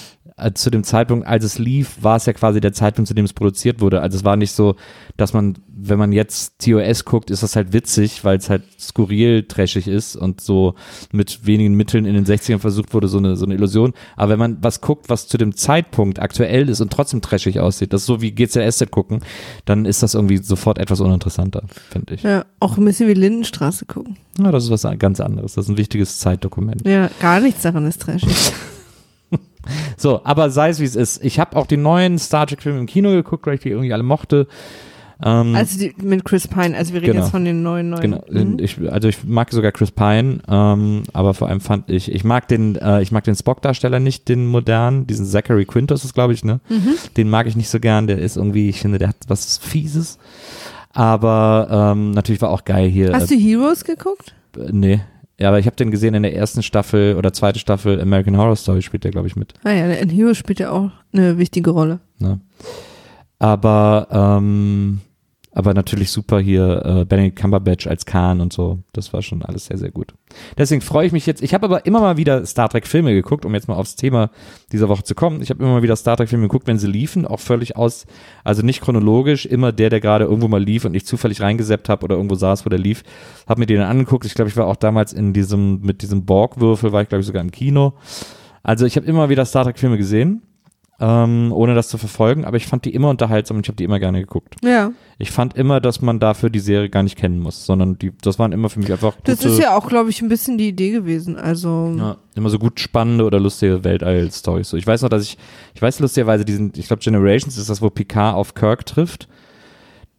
[0.54, 3.34] zu dem Zeitpunkt, als es lief, war es ja quasi der Zeitpunkt, zu dem es
[3.34, 4.02] produziert wurde.
[4.02, 4.76] Also es war nicht so,
[5.18, 9.48] dass man, wenn man jetzt TOS guckt, ist das halt witzig, weil es halt skurril
[9.48, 10.76] trashig ist und so
[11.12, 13.94] mit wenigen Mitteln in den 60ern versucht wurde, so eine, so eine Illusion.
[14.16, 17.92] Aber wenn man was guckt, was zu dem Zeitpunkt aktuell ist und trotzdem trashig aussieht,
[17.92, 19.22] das ist so wie GCS gucken,
[19.66, 22.22] dann ist das irgendwie sofort etwas uninteressanter, finde ich.
[22.22, 24.18] Ja, auch ein bisschen wie Lindenstraße gucken.
[24.38, 25.56] Ja, das ist was ganz anderes.
[25.56, 26.88] Das ist ein wichtiges Zeitdokument.
[26.88, 28.30] Ja, gar nichts daran ist trashig.
[29.98, 31.24] So, aber sei es wie es ist.
[31.24, 34.04] Ich habe auch die neuen Star Trek-Filme im Kino geguckt, weil ich die irgendwie alle
[34.04, 34.48] mochte.
[35.24, 37.24] Ähm, Also die, mit Chris Pine, also wir reden Genau.
[37.24, 38.02] jetzt von den neuen, neuen.
[38.02, 38.24] genau.
[38.30, 38.60] Mhm.
[38.60, 42.48] Ich, also ich mag sogar Chris Pine, ähm, aber vor allem fand ich, ich mag
[42.48, 46.46] den, äh, ich mag den Spock-Darsteller nicht, den modernen, diesen Zachary Quinto ist glaube ich,
[46.46, 46.60] ne?
[46.70, 46.94] Mhm.
[47.18, 48.06] Den mag ich nicht so gern.
[48.06, 50.20] Der ist irgendwie, ich finde, der hat was Fieses.
[50.94, 53.14] Aber ähm, natürlich war auch geil hier.
[53.14, 54.34] Hast du Heroes geguckt?
[54.58, 55.02] äh, nee.
[55.40, 58.56] Ja, aber ich habe den gesehen in der ersten Staffel oder zweite Staffel American Horror
[58.56, 59.54] Story spielt der, glaube ich, mit.
[59.64, 62.00] Ah ja, in Heroes spielt ja auch eine wichtige Rolle.
[62.18, 62.40] Ne?
[63.38, 65.02] Aber, ähm,
[65.58, 68.78] aber natürlich super hier äh, Benedict Cumberbatch als Khan und so.
[68.94, 70.14] Das war schon alles sehr, sehr gut.
[70.56, 71.42] Deswegen freue ich mich jetzt.
[71.42, 74.30] Ich habe aber immer mal wieder Star Trek Filme geguckt, um jetzt mal aufs Thema
[74.72, 75.42] dieser Woche zu kommen.
[75.42, 78.06] Ich habe immer mal wieder Star Trek Filme geguckt, wenn sie liefen, auch völlig aus,
[78.44, 82.04] also nicht chronologisch, immer der, der gerade irgendwo mal lief und ich zufällig reingeseppt habe
[82.04, 83.02] oder irgendwo saß, wo der lief,
[83.48, 84.26] habe mir den angeguckt.
[84.26, 87.26] Ich glaube, ich war auch damals in diesem, mit diesem Borg-Würfel, war ich glaube ich
[87.26, 87.94] sogar im Kino.
[88.62, 90.44] Also ich habe immer wieder Star Trek Filme gesehen.
[91.00, 93.84] Ähm, ohne das zu verfolgen, aber ich fand die immer unterhaltsam und ich habe die
[93.84, 94.56] immer gerne geguckt.
[94.64, 94.92] Ja.
[95.20, 98.40] Ich fand immer, dass man dafür die Serie gar nicht kennen muss, sondern die, das
[98.40, 100.70] waren immer für mich einfach Das gute, ist ja auch, glaube ich, ein bisschen die
[100.70, 101.38] Idee gewesen.
[101.38, 104.70] Also, ja, immer so gut spannende oder lustige Weltall-Stories.
[104.70, 105.38] So, ich weiß noch, dass ich,
[105.76, 109.28] ich weiß lustigerweise diesen, ich glaube Generations ist das, wo Picard auf Kirk trifft.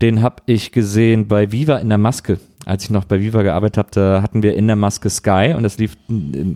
[0.01, 2.39] Den habe ich gesehen bei Viva in der Maske.
[2.69, 5.63] Als ich noch bei Viva gearbeitet habe, da hatten wir in der Maske Sky und
[5.63, 5.97] das lief,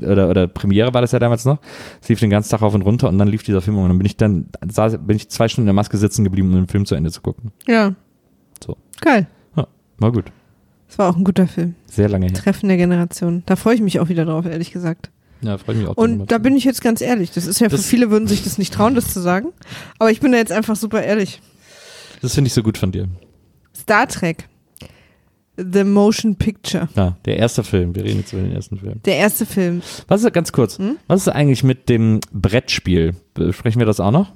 [0.03, 1.59] oder, oder Premiere war das ja damals noch.
[2.03, 3.97] Es lief den ganzen Tag auf und runter und dann lief dieser Film und dann
[3.99, 6.69] bin ich dann, saß, bin ich zwei Stunden in der Maske sitzen geblieben, um den
[6.69, 7.51] Film zu Ende zu gucken.
[7.67, 7.95] ja.
[8.65, 8.77] So.
[9.01, 9.27] Geil.
[9.57, 9.67] Ja,
[9.99, 10.27] war gut.
[10.87, 11.75] Das war auch ein guter Film.
[11.87, 12.35] Sehr lange her.
[12.35, 13.43] Treffen der Generation.
[13.47, 15.11] Da freue ich mich auch wieder drauf, ehrlich gesagt.
[15.41, 15.97] Ja, freue mich auch.
[15.97, 17.31] Und da bin ich jetzt ganz ehrlich.
[17.33, 19.49] Das ist ja für Das- viele würden sich das nicht trauen, das zu sagen.
[19.99, 21.41] Aber ich bin da jetzt einfach super ehrlich.
[22.21, 23.09] das finde ich so gut von dir.
[23.75, 24.47] Star Trek.
[25.71, 26.89] The Motion Picture.
[26.95, 27.95] Ja, der erste Film.
[27.95, 29.01] Wir reden jetzt über den ersten Film.
[29.05, 29.83] Der erste Film.
[30.09, 30.97] Was ist, ganz kurz, Hm?
[31.07, 33.15] was ist eigentlich mit dem Brettspiel?
[33.35, 34.33] Besprechen wir das auch noch?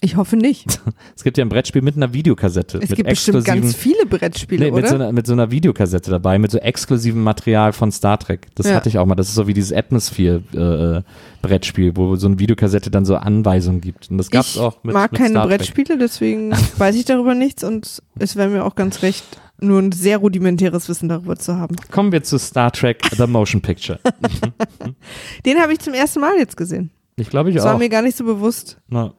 [0.00, 0.80] Ich hoffe nicht.
[1.14, 2.78] Es gibt ja ein Brettspiel mit einer Videokassette.
[2.82, 5.04] Es gibt bestimmt ganz viele Brettspiele, Nee, mit, so oder?
[5.04, 8.48] einer, mit so einer Videokassette dabei, mit so exklusivem Material von Star Trek.
[8.56, 8.74] Das Ja.
[8.74, 9.14] hatte ich auch mal.
[9.14, 14.10] Das ist so wie dieses Atmosphere-Brettspiel, wo so eine Videokassette dann so Anweisungen gibt.
[14.10, 15.40] Und das gab's ich auch mit, mag mit keine.
[15.40, 19.24] Brettspiele, deswegen weiß ich darüber nichts und es wäre mir auch ganz recht,
[19.62, 21.76] nur ein sehr rudimentäres Wissen darüber zu haben.
[21.90, 23.98] Kommen wir zu Star Trek The Motion Picture.
[25.46, 26.90] Den habe ich zum ersten Mal jetzt gesehen.
[27.16, 27.78] Ich glaube, ich Das war auch.
[27.78, 28.78] mir gar nicht so bewusst.
[28.88, 29.14] Na,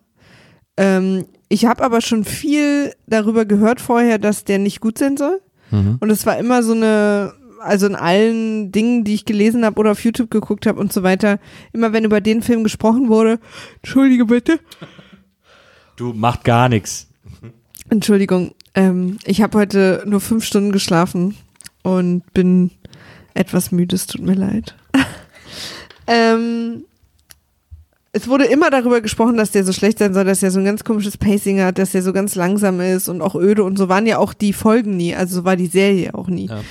[0.78, 5.40] Ähm, ich habe aber schon viel darüber gehört vorher, dass der nicht gut sein soll.
[5.72, 5.98] mhm.
[6.00, 9.92] Und es war immer so eine, also in allen Dingen, die ich gelesen habe oder
[9.92, 11.40] auf YouTube geguckt habe und so weiter,
[11.72, 13.40] immer wenn über den Film gesprochen wurde,
[13.82, 14.60] entschuldige bitte,
[15.96, 17.08] Du macht gar nichts.
[17.90, 21.36] Entschuldigung, ähm, ich habe heute nur fünf Stunden geschlafen
[21.84, 22.72] und bin
[23.34, 24.76] etwas müde, es tut mir leid.
[26.08, 26.86] ähm,
[28.12, 30.66] es wurde immer darüber gesprochen, dass der so schlecht sein soll, dass er so ein
[30.66, 33.90] ganz komisches Pacing hat, dass er so ganz langsam ist und auch öde und so
[33.90, 36.48] waren ja auch die Folgen nie, also so war die Serie auch nie.
[36.48, 36.62] Ja.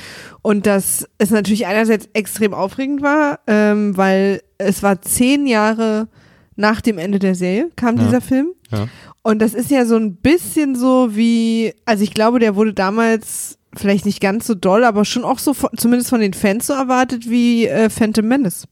[0.43, 6.09] Und dass es natürlich einerseits extrem aufregend war, ähm, weil es war zehn Jahre
[6.55, 8.05] nach dem Ende der Serie kam Ja.
[8.05, 8.49] dieser Film.
[8.71, 8.87] Ja.
[9.23, 13.59] Und das ist ja so ein bisschen so wie, also ich glaube, der wurde damals
[13.75, 17.31] vielleicht nicht ganz so doll, aber schon auch so, zumindest von den Fans so erwartet
[17.31, 18.67] wie äh, Phantom Menace.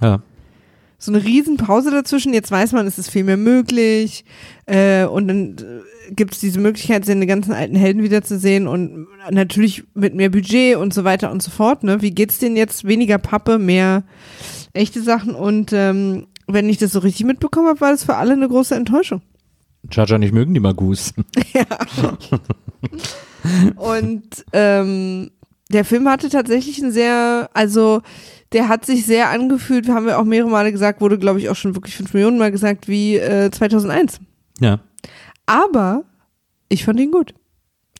[0.00, 0.22] Ja.
[0.98, 4.24] So eine Riesenpause dazwischen, jetzt weiß man, es ist viel mehr möglich
[4.66, 9.82] äh, und dann äh, gibt es diese Möglichkeit, seine ganzen alten Helden wiederzusehen und natürlich
[9.94, 11.82] mit mehr Budget und so weiter und so fort.
[11.82, 12.00] Ne?
[12.02, 12.86] Wie geht's denen jetzt?
[12.86, 14.04] Weniger Pappe, mehr
[14.72, 18.32] echte Sachen und ähm, wenn ich das so richtig mitbekommen habe, war das für alle
[18.34, 19.22] eine große Enttäuschung.
[19.90, 21.12] Jaja nicht mögen die Magus.
[23.76, 25.30] Und ähm,
[25.70, 28.02] der Film hatte tatsächlich ein sehr, also
[28.52, 31.56] der hat sich sehr angefühlt, haben wir auch mehrere Male gesagt, wurde glaube ich auch
[31.56, 34.20] schon wirklich fünf Millionen Mal gesagt, wie äh, 2001.
[34.60, 34.80] Ja.
[35.46, 36.04] Aber
[36.68, 37.34] ich fand ihn gut.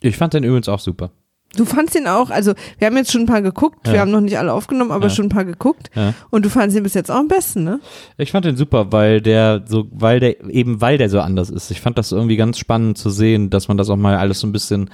[0.00, 1.10] Ich fand den übrigens auch super.
[1.56, 3.92] Du fandst ihn auch, also wir haben jetzt schon ein paar geguckt, Ja.
[3.92, 5.10] wir haben noch nicht alle aufgenommen, aber Ja.
[5.10, 5.90] schon ein paar geguckt.
[5.94, 6.14] Ja.
[6.30, 7.80] Und du fandst ihn bis jetzt auch am besten, ne?
[8.16, 11.70] Ich fand den super, weil der so, weil der, eben weil der so anders ist.
[11.70, 14.46] Ich fand das irgendwie ganz spannend zu sehen, dass man das auch mal alles so
[14.46, 14.90] ein bisschen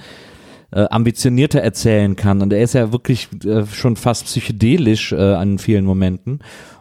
[0.71, 2.41] äh, ambitionierter erzählen kann.
[2.43, 6.39] Und er ist ja wirklich äh, schon fast psychedelisch äh, an vielen Momenten.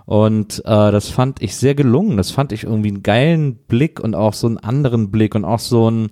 [0.09, 2.17] Und äh, das fand ich sehr gelungen.
[2.17, 5.59] Das fand ich irgendwie einen geilen Blick und auch so einen anderen Blick und auch
[5.59, 6.09] so ein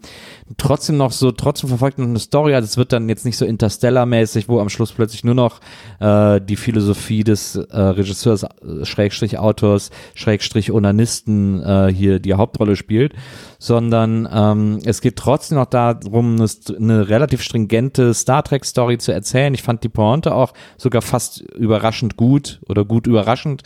[0.58, 2.54] trotzdem noch so, trotzdem verfolgt noch eine Story.
[2.54, 5.60] Also es wird dann jetzt nicht so Interstellar-mäßig, wo am Schluss plötzlich nur noch
[5.98, 12.76] äh, die Philosophie des äh, Regisseurs, äh, Schrägstrich Autors, Schrägstrich Onanisten äh, hier die Hauptrolle
[12.76, 13.14] spielt,
[13.58, 19.54] sondern ähm, es geht trotzdem noch darum, eine, eine relativ stringente Star Trek-Story zu erzählen.
[19.54, 23.62] Ich fand die Pointe auch sogar fast überraschend gut oder gut überraschend.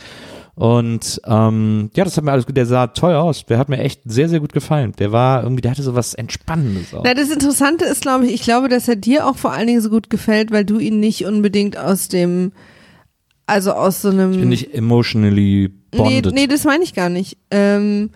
[0.61, 2.55] Und ähm, ja, das hat mir alles gut.
[2.55, 3.47] Der sah toll aus.
[3.47, 4.93] Der hat mir echt sehr, sehr gut gefallen.
[4.99, 7.03] Der war irgendwie, der hatte so was Entspannendes auch.
[7.03, 9.81] Na, das Interessante ist, glaube ich, ich glaube, dass er dir auch vor allen Dingen
[9.81, 12.51] so gut gefällt, weil du ihn nicht unbedingt aus dem,
[13.47, 14.33] also aus so einem.
[14.33, 16.33] Ich bin nicht emotionally Nee, bonded.
[16.35, 17.39] nee, das meine ich gar nicht.
[17.49, 18.11] Ähm,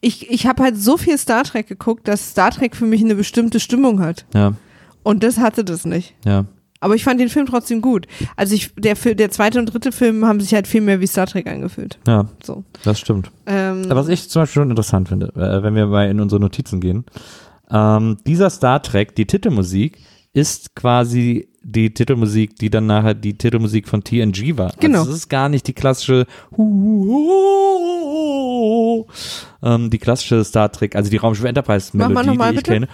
[0.00, 3.14] ich ich habe halt so viel Star Trek geguckt, dass Star Trek für mich eine
[3.14, 4.24] bestimmte Stimmung hat.
[4.34, 4.54] Ja,
[5.02, 6.14] Und das hatte das nicht.
[6.24, 6.46] ja.
[6.80, 8.06] Aber ich fand den Film trotzdem gut.
[8.36, 11.26] Also ich, der, der zweite und dritte Film haben sich halt viel mehr wie Star
[11.26, 11.98] Trek angefühlt.
[12.06, 12.64] Ja, So.
[12.84, 13.30] das stimmt.
[13.46, 16.80] Ähm, Was ich zum Beispiel schon interessant finde, äh, wenn wir mal in unsere Notizen
[16.80, 17.04] gehen,
[17.70, 19.98] ähm, dieser Star Trek, die Titelmusik,
[20.32, 24.72] ist quasi die Titelmusik, die dann nachher die Titelmusik von TNG war.
[24.80, 25.00] Genau.
[25.00, 26.26] Also es ist gar nicht die klassische
[29.62, 32.72] ähm, die klassische Star Trek, also die Raumschiff Enterprise Melodie, mal die ich bitte.
[32.72, 32.88] kenne.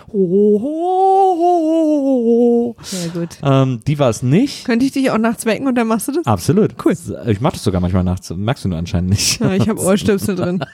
[2.83, 3.39] sehr gut.
[3.43, 4.65] Ähm, die war es nicht.
[4.65, 6.27] Könnte ich dich auch nachts wecken und dann machst du das?
[6.27, 6.75] Absolut.
[6.85, 6.95] Cool.
[7.27, 8.31] Ich mache das sogar manchmal nachts.
[8.31, 9.41] Merkst du nur anscheinend nicht.
[9.41, 10.65] Ja, ich habe Ohrstöpsel drin.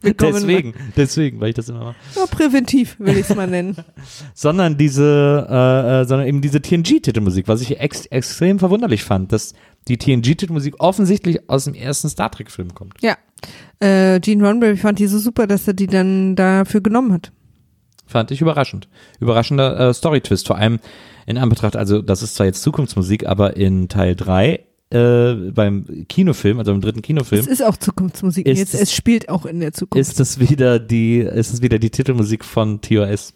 [0.00, 1.96] Willkommen deswegen, deswegen, weil ich das immer mache.
[2.14, 3.76] Ja, präventiv, will ich es mal nennen.
[4.34, 9.54] sondern diese, äh, äh, sondern eben diese TNG-Titelmusik, was ich ex extrem verwunderlich fand, dass
[9.88, 12.94] die TNG-Titelmusik offensichtlich aus dem ersten Star Trek-Film kommt.
[13.02, 13.16] Ja.
[13.80, 17.32] Äh, Gene Roddenberry fand die so super, dass er die dann dafür genommen hat.
[18.06, 18.88] Fand ich überraschend.
[19.18, 20.78] Überraschender äh, Story-Twist, vor allem
[21.26, 26.58] in Anbetracht, also das ist zwar jetzt Zukunftsmusik, aber in Teil 3 äh, beim Kinofilm,
[26.58, 28.46] also im dritten Kinofilm, Es ist auch Zukunftsmusik.
[28.46, 30.00] Ist Jetzt, es- spielt auch in der Zukunft.
[30.08, 33.34] ist es wieder die, ist es wieder die Titelmusik von TOS.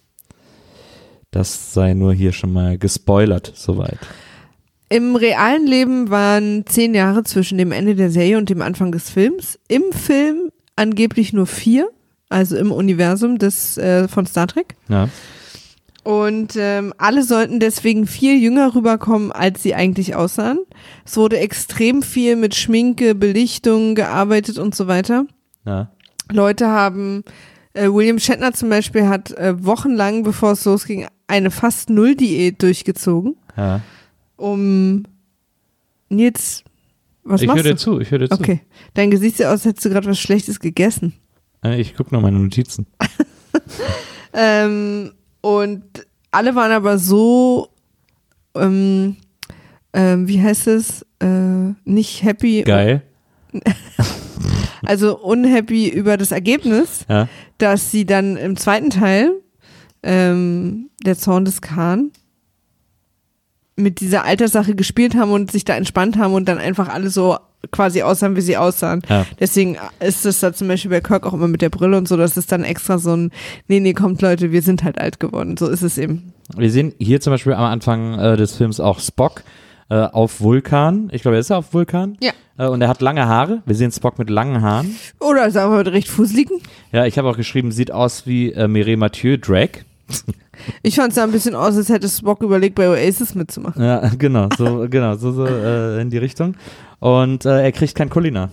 [1.31, 3.99] Das sei nur hier schon mal gespoilert, soweit.
[4.91, 9.09] Im realen Leben waren zehn Jahre zwischen dem Ende der Serie und dem Anfang des
[9.09, 9.59] Films.
[9.69, 11.89] Im Film angeblich nur vier,
[12.29, 14.75] also im Universum des äh, von Star Trek.
[14.89, 15.09] Ja.
[16.05, 20.59] Und ähm, alle sollten deswegen viel jünger rüberkommen, als sie eigentlich aussahen.
[21.05, 25.27] Es wurde extrem viel mit Schminke, Belichtung gearbeitet und so weiter.
[25.65, 25.93] Ja.
[26.33, 27.23] Leute haben
[27.75, 33.37] Äh, William Shatner zum Beispiel hat äh, wochenlang, bevor es losging, eine fast Null-Diät durchgezogen,
[33.57, 33.81] Ja.
[34.37, 35.05] um
[36.11, 36.65] Nils,
[37.25, 38.39] was ich höre machst dir zu, ich höre dir zu.
[38.41, 38.61] Okay,
[38.93, 41.15] dein Gesicht sieht aus, als hättest du gerade was Schlechtes gegessen.
[41.65, 42.87] Äh, Ich gucke noch meine Notizen.
[44.35, 45.13] Ähm,
[45.43, 45.83] und
[46.31, 47.69] alle waren aber so,
[48.55, 49.17] ähm,
[49.93, 53.03] ähm, wie heißt es, äh, nicht happy, Geil.
[54.85, 57.29] also unhappy über das Ergebnis, Ja.
[57.59, 59.33] dass sie dann im zweiten Teil,
[60.03, 62.11] ähm, der Zorn des Khan,
[63.77, 67.39] mit dieser Alterssache gespielt haben und sich da entspannt haben und dann einfach alle so
[67.71, 69.03] quasi aussahen, wie sie aussahen.
[69.09, 69.27] Ja.
[69.39, 72.17] Deswegen ist es da zum Beispiel bei Kirk auch immer mit der Brille und so,
[72.17, 73.31] dass es dann extra so ein,
[73.69, 75.57] nee, nee, kommt Leute, wir sind halt alt geworden.
[75.57, 76.33] So ist es eben.
[76.57, 79.43] Wir sehen hier zum Beispiel am Anfang äh, des Films auch Spock
[79.89, 81.11] äh, auf Vulkan.
[81.13, 82.17] Ich glaube, er ist auf Vulkan.
[82.21, 82.33] Ja.
[82.59, 83.63] Äh, und er hat lange Haare.
[83.67, 84.97] Wir sehen Spock mit langen Haaren.
[85.21, 86.59] Oder sagen wir mal recht fusseligen.
[86.93, 89.85] Ja, ich habe auch geschrieben, sieht aus wie äh, Mireille Mathieu, Drag.
[90.83, 93.83] Ich fand es sah ein bisschen aus, als hätte Spock überlegt, bei Oasis mitzumachen.
[93.83, 96.55] Ja, genau, so, genau, so, so äh, in die Richtung.
[97.01, 98.51] Und äh, er kriegt kein Kulinar.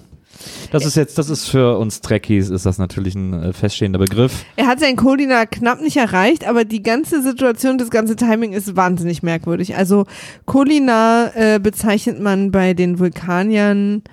[0.72, 4.46] Das ist jetzt, das ist für uns Trekkies, ist das natürlich ein äh, feststehender Begriff.
[4.56, 8.76] Er hat seinen Kolina knapp nicht erreicht, aber die ganze Situation, das ganze Timing ist
[8.76, 9.76] wahnsinnig merkwürdig.
[9.76, 10.06] Also
[10.46, 14.04] Kolina äh, bezeichnet man bei den Vulkaniern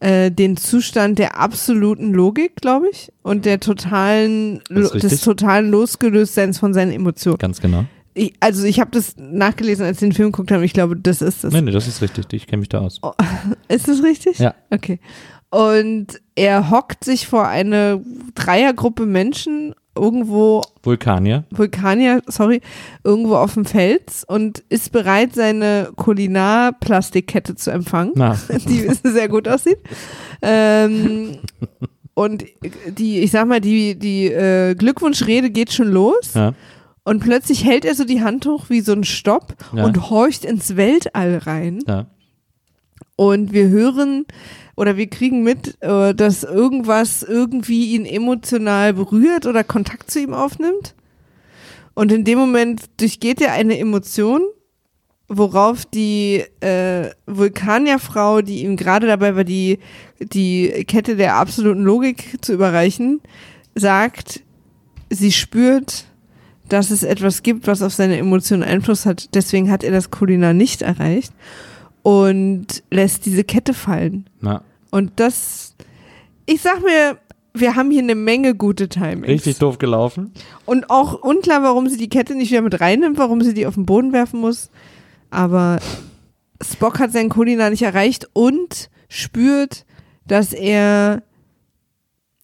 [0.00, 6.74] äh, den Zustand der absoluten Logik, glaube ich, und der totalen, des totalen Losgelöstseins von
[6.74, 7.38] seinen Emotionen.
[7.38, 7.84] Ganz genau.
[8.14, 10.62] Ich, also ich habe das nachgelesen, als wir den Film geguckt haben.
[10.64, 11.52] Ich glaube, das ist es.
[11.52, 12.26] Nee, nee, das ist richtig.
[12.32, 13.00] Ich kenne mich da aus.
[13.68, 14.38] Ist das richtig?
[14.38, 14.54] Ja.
[14.70, 14.98] Okay.
[15.50, 18.02] Und er hockt sich vor eine
[18.34, 21.44] Dreiergruppe Menschen irgendwo, Vulkanier.
[21.50, 22.60] Vulkanier, sorry,
[23.04, 28.36] irgendwo auf dem Fels und ist bereit, seine Kulinar-Plastikkette zu empfangen, Na,
[28.68, 29.78] die sehr gut aussieht.
[30.42, 31.38] Ähm,
[32.14, 32.44] und
[32.88, 36.34] die, ich sag mal, die, die äh, Glückwunschrede geht schon los.
[36.34, 36.54] ja.
[37.02, 39.84] Und plötzlich hält er so die Hand hoch wie so ein Stopp Ja.
[39.86, 41.78] und horcht ins Weltall rein.
[41.88, 42.06] ja.
[43.16, 44.24] Und wir hören
[44.80, 50.32] oder wir kriegen mit, äh, dass irgendwas irgendwie ihn emotional berührt oder Kontakt zu ihm
[50.32, 50.94] aufnimmt.
[51.92, 54.40] Und in dem Moment durchgeht er eine Emotion,
[55.28, 59.80] worauf die äh, Vulkanierfrau, die ihm gerade dabei war, die,
[60.18, 63.20] die Kette der absoluten Logik zu überreichen,
[63.74, 64.40] sagt,
[65.10, 66.06] sie spürt,
[66.70, 69.34] dass es etwas gibt, was auf seine Emotionen Einfluss hat.
[69.34, 71.34] Deswegen hat er das Kulinar nicht erreicht
[72.00, 74.24] und lässt diese Kette fallen.
[74.40, 75.74] Na, Und das,
[76.46, 77.18] ich sag mir,
[77.54, 79.28] wir haben hier eine Menge gute Timings.
[79.28, 80.32] richtig doof gelaufen.
[80.66, 83.74] Und auch unklar, warum sie die Kette nicht wieder mit reinnimmt, warum sie die auf
[83.74, 84.70] den Boden werfen muss.
[85.30, 85.78] Aber
[86.62, 89.84] Spock hat seinen Kulinar nicht erreicht und spürt,
[90.26, 91.22] dass er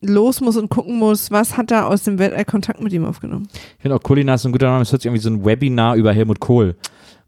[0.01, 3.49] los muss und gucken muss, was hat er aus dem Weltall Kontakt mit ihm aufgenommen.
[3.53, 4.83] Ich finde auch Kulinar ist ein guter Name.
[4.83, 6.77] Es hört sich irgendwie so ein Webinar über Helmut Kohl.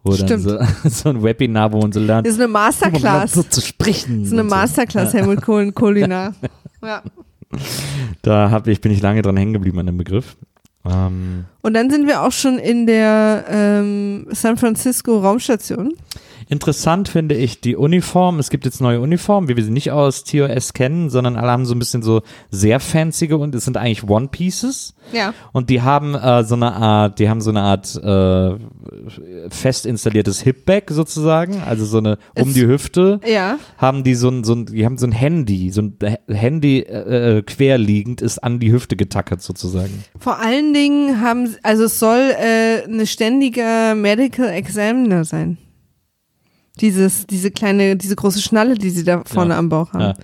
[0.04, 0.42] Wo dann Stimmt.
[0.44, 0.58] So,
[0.88, 3.32] so ein Webinar, wo man so lernt, Das ist eine Masterclass.
[3.32, 4.24] so Das zu sprechen.
[4.24, 4.54] ist eine und so.
[4.56, 6.34] Masterclass, Helmut Kohl und Kulinar.
[6.80, 7.02] Ja.
[8.22, 10.36] Da hab ich, bin ich lange dran hängen geblieben an dem Begriff.
[10.84, 15.92] Ähm, Und dann sind wir auch schon in der ähm, San Francisco Raumstation.
[16.48, 18.38] Interessant finde ich die Uniform.
[18.38, 21.66] Es gibt jetzt neue Uniformen, wie wir sie nicht aus TOS kennen, sondern alle haben
[21.66, 24.94] so ein bisschen so sehr fancyge und es sind eigentlich One Pieces.
[25.12, 25.32] Ja.
[25.52, 28.56] Und die haben äh, so eine Art, die haben so eine Art äh,
[29.50, 33.20] fest installiertes Hipbag sozusagen, also so eine um Es- die Hüfte.
[33.26, 33.58] Ja.
[33.78, 35.96] Haben die so ein, so ein, die haben so ein Handy, so ein
[36.28, 40.04] Handy äh, äh, querliegend ist an die Hüfte getackert sozusagen.
[40.18, 45.58] Vor allen Dingen haben, also es soll äh, eine ständiger Medical Examiner sein.
[46.80, 49.58] Dieses, diese kleine, diese große Schnalle, die sie da vorne Ja.
[49.58, 50.00] am Bauch haben.
[50.00, 50.14] Ja.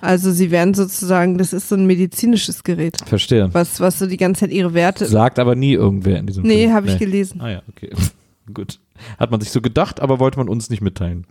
[0.00, 3.48] Also sie werden sozusagen, das ist so ein medizinisches Gerät, Verstehe.
[3.52, 5.06] was, was so die ganze Zeit ihre Werte.
[5.06, 6.72] Sagt aber nie irgendwer in diesem nee, Film.
[6.72, 7.40] habe ich gelesen.
[7.40, 7.90] Ah ja, okay.
[8.54, 8.78] Gut.
[9.18, 11.26] Hat man sich so gedacht, aber wollte man uns nicht mitteilen.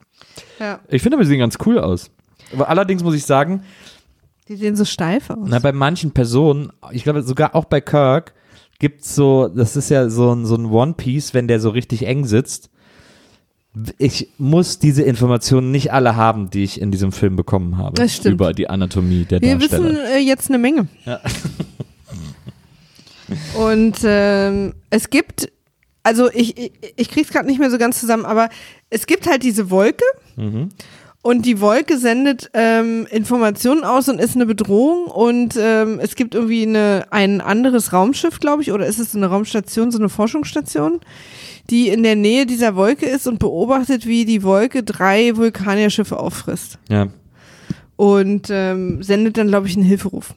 [0.60, 0.80] Ja.
[0.90, 2.12] Ich finde aber, sie sehen ganz cool aus.
[2.54, 3.64] Aber allerdings muss ich sagen,
[4.50, 5.48] Die sehen so steif aus.
[5.50, 8.34] Na, bei manchen Personen, ich glaube sogar auch bei Kirk,
[8.80, 12.06] gibt's so, das ist ja so ein, so ein One Piece, wenn der so richtig
[12.06, 12.70] eng sitzt.
[13.98, 17.96] Ich muss diese Informationen nicht alle haben, die ich in diesem Film bekommen habe.
[17.96, 18.34] Das stimmt.
[18.34, 19.84] Über die Anatomie der Wir Darsteller.
[19.92, 20.88] wissen äh, jetzt eine Menge.
[21.06, 21.20] Ja.
[23.58, 25.52] Und ähm, es gibt,
[26.04, 28.50] also ich, ich, ich krieg's gerade nicht mehr so ganz zusammen, aber
[28.90, 30.06] es gibt halt diese Wolke
[30.38, 30.70] Mhm.
[31.24, 36.36] und die Wolke sendet ähm, Informationen aus und ist eine Bedrohung und ähm, es gibt
[36.36, 40.10] irgendwie eine, ein anderes Raumschiff, glaube ich, oder ist es so eine Raumstation, so eine
[40.10, 41.02] Forschungsstation,
[41.70, 46.80] die in der Nähe dieser Wolke ist und beobachtet, wie die Wolke drei Vulkanierschiffe auffrisst
[46.90, 47.08] Ja.
[47.96, 50.34] und ähm, sendet dann, glaube ich, einen Hilferuf.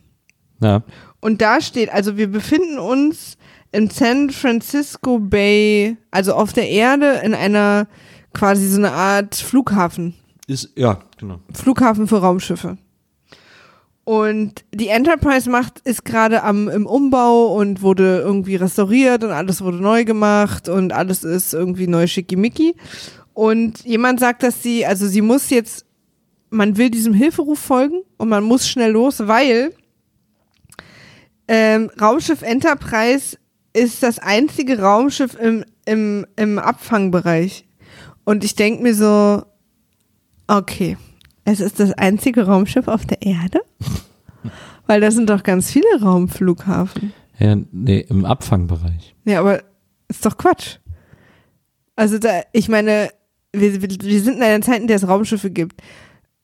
[0.61, 0.83] Ja.
[1.21, 3.37] Und da steht, also wir befinden uns
[3.73, 7.87] im San Francisco Bay, also auf der Erde in einer
[8.35, 10.15] quasi so eine Art Flughafen.
[10.47, 11.41] Ist, ja, genau.
[11.55, 12.79] Flughafen für Raumschiffe.
[14.11, 19.63] Und die Enterprise macht, ist gerade am im Umbau und wurde irgendwie restauriert und alles
[19.63, 22.75] wurde neu gemacht und alles ist irgendwie neu schickimicki.
[23.35, 25.87] Und jemand sagt, dass sie, also sie muss jetzt,
[26.51, 29.73] man will diesem Hilferuf folgen und man muss schnell los, weil
[31.47, 33.39] ähm, Raumschiff Enterprise
[33.75, 37.65] ist das einzige Raumschiff im, im, im Abfangbereich.
[38.25, 39.45] Und ich denke mir so,
[40.49, 40.97] okay,
[41.51, 43.61] es ist das einzige Raumschiff auf der Erde?
[44.87, 47.13] Weil da sind doch ganz viele Raumflughafen.
[47.39, 49.15] Ja, nee, im Abfangbereich.
[49.25, 49.63] Ja, aber
[50.09, 50.79] ist doch Quatsch.
[51.97, 53.11] Also da, ich meine,
[53.53, 55.81] wir, wir sind in einer Zeit, in der es Raumschiffe gibt.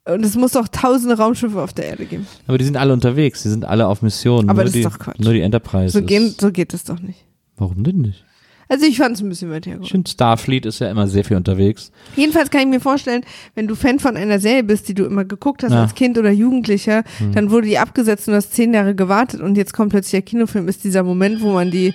[0.08, 2.26] Und es muss doch tausende Raumschiffe auf der Erde geben.
[2.46, 4.48] Aber die sind alle unterwegs, die sind alle auf Mission.
[4.48, 5.18] Aber nur das die, ist doch Quatsch.
[5.18, 5.98] Nur die Enterprise.
[5.98, 7.24] So, gehen, so geht es doch nicht.
[7.56, 8.24] Warum denn nicht?
[8.68, 9.90] Also ich fand es ein bisschen weit Ich hergeholt.
[9.92, 11.92] finde, Starfleet ist ja immer sehr viel unterwegs.
[12.16, 13.22] Jedenfalls kann ich mir vorstellen,
[13.54, 15.82] wenn du Fan von einer Serie bist, die du immer geguckt hast Ja.
[15.82, 19.56] als Kind oder Jugendlicher, dann wurde die abgesetzt und du hast zehn Jahre gewartet und
[19.56, 21.94] jetzt kommt plötzlich der Kinofilm, ist dieser Moment, wo man die,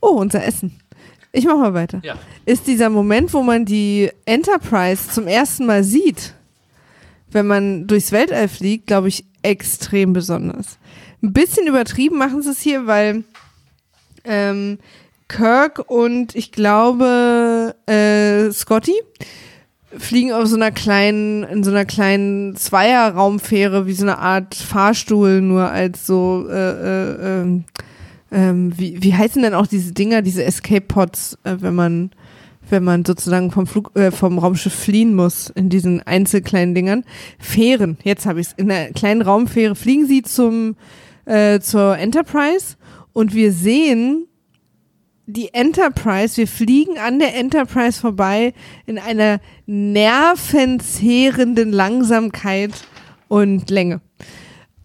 [0.00, 0.72] oh, unser Essen.
[1.30, 2.00] Ich mach mal weiter.
[2.02, 2.16] Ja.
[2.46, 6.34] Ist dieser Moment, wo man die Enterprise zum ersten Mal sieht,
[7.30, 10.78] wenn man durchs Weltall fliegt, glaube ich, extrem besonders.
[11.22, 13.22] Ein bisschen übertrieben machen sie es hier, weil
[14.24, 14.78] ähm,
[15.28, 18.94] Kirk und ich glaube äh, Scotty
[19.96, 25.40] fliegen auf so einer kleinen, in so einer kleinen Zweierraumfähre, wie so eine Art Fahrstuhl,
[25.40, 27.64] nur als so, äh, äh, ähm,
[28.30, 32.10] ähm, wie, wie heißen denn auch diese Dinger, diese Escape-Pods, äh, wenn man,
[32.68, 37.04] wenn man sozusagen vom Flug, äh, vom Raumschiff fliehen muss, in diesen einzelkleinen Dingern.
[37.38, 38.52] Fähren, jetzt habe ich es.
[38.52, 40.76] In einer kleinen Raumfähre fliegen sie zum,
[41.24, 42.76] äh, zur Enterprise
[43.14, 44.27] und wir sehen
[45.28, 48.54] die Enterprise, wir fliegen an der Enterprise vorbei
[48.86, 52.72] in einer nervenzehrenden Langsamkeit
[53.28, 54.00] und Länge.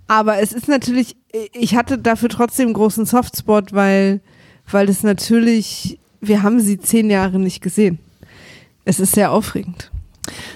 [0.08, 1.16] Aber es ist natürlich,
[1.54, 4.20] ich hatte dafür trotzdem großen Softspot, weil,
[4.70, 8.00] weil es natürlich, wir haben sie zehn Jahre nicht gesehen.
[8.84, 9.92] Es ist sehr aufregend.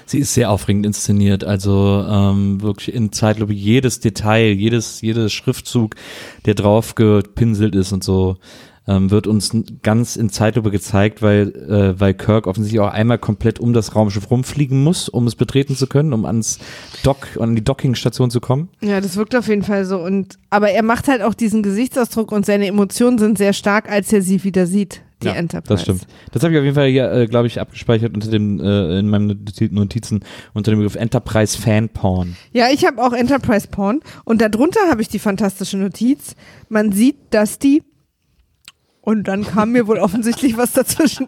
[0.04, 5.94] Sie ist sehr aufregend inszeniert, also ähm, wirklich in Zeitlupe jedes Detail, jedes, jedes Schriftzug,
[6.44, 8.36] der drauf gepinselt ist und so,
[8.88, 13.60] ähm, wird uns ganz in Zeitlupe gezeigt, weil, äh, weil Kirk offensichtlich auch einmal komplett
[13.60, 16.58] um das Raumschiff rumfliegen muss, um es betreten zu können, um ans
[17.02, 18.70] Dock, an die Dockingstation zu kommen.
[18.80, 19.98] Ja, das wirkt auf jeden Fall so.
[19.98, 24.12] Und aber er macht halt auch diesen Gesichtsausdruck und seine Emotionen sind sehr stark, als
[24.12, 25.74] er sie wieder sieht, die Ja, Enterprise.
[25.74, 26.06] Das stimmt.
[26.32, 29.10] Das habe ich auf jeden Fall hier, äh, glaube ich, abgespeichert unter dem, äh, in
[29.10, 30.20] meinen Noti- Notizen
[30.54, 32.36] unter dem Begriff Enterprise Fan Porn.
[32.52, 36.36] Ja, ich habe auch Enterprise Porn und darunter habe ich die fantastische Notiz.
[36.70, 37.82] Man sieht, dass die
[39.08, 41.26] und dann kam mir wohl offensichtlich was dazwischen.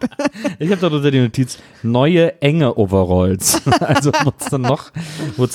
[0.59, 3.59] Ich habe darunter die Notiz neue enge Overalls.
[3.79, 4.91] also wurde es dann noch,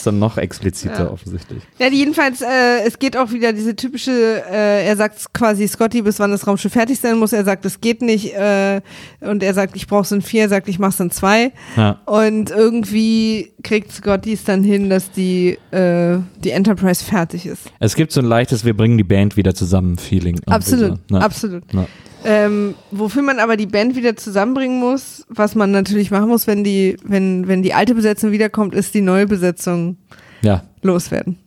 [0.05, 1.11] dann noch expliziter Ja.
[1.13, 1.63] offensichtlich.
[1.79, 6.19] Ja, jedenfalls, äh, es geht auch wieder diese typische, äh, er sagt quasi Scotty, bis
[6.19, 7.33] wann das Raumschiff fertig sein muss.
[7.33, 8.35] Er sagt, es geht nicht.
[8.35, 8.81] Äh,
[9.21, 10.43] und er sagt, ich brauch's in vier.
[10.43, 11.53] Er sagt, ich mach's in zwei.
[11.77, 12.01] Ja.
[12.07, 17.71] Und irgendwie kriegt Scotty es dann hin, dass die, äh, die Enterprise fertig ist.
[17.79, 20.41] Es gibt so ein leichtes, wir bringen die Band wieder zusammen Feeling.
[20.47, 21.17] Absolut, So.
[21.17, 21.21] Ja.
[21.23, 21.63] absolut.
[21.73, 21.87] Ja.
[22.29, 26.65] Ähm, wofür man aber die Band wieder zusammenbringen muss, was man natürlich machen muss, wenn
[26.65, 29.97] die, wenn, wenn die alte Besetzung wiederkommt, ist die neue Besetzung
[30.43, 30.65] ja.
[30.83, 31.39] loswerden.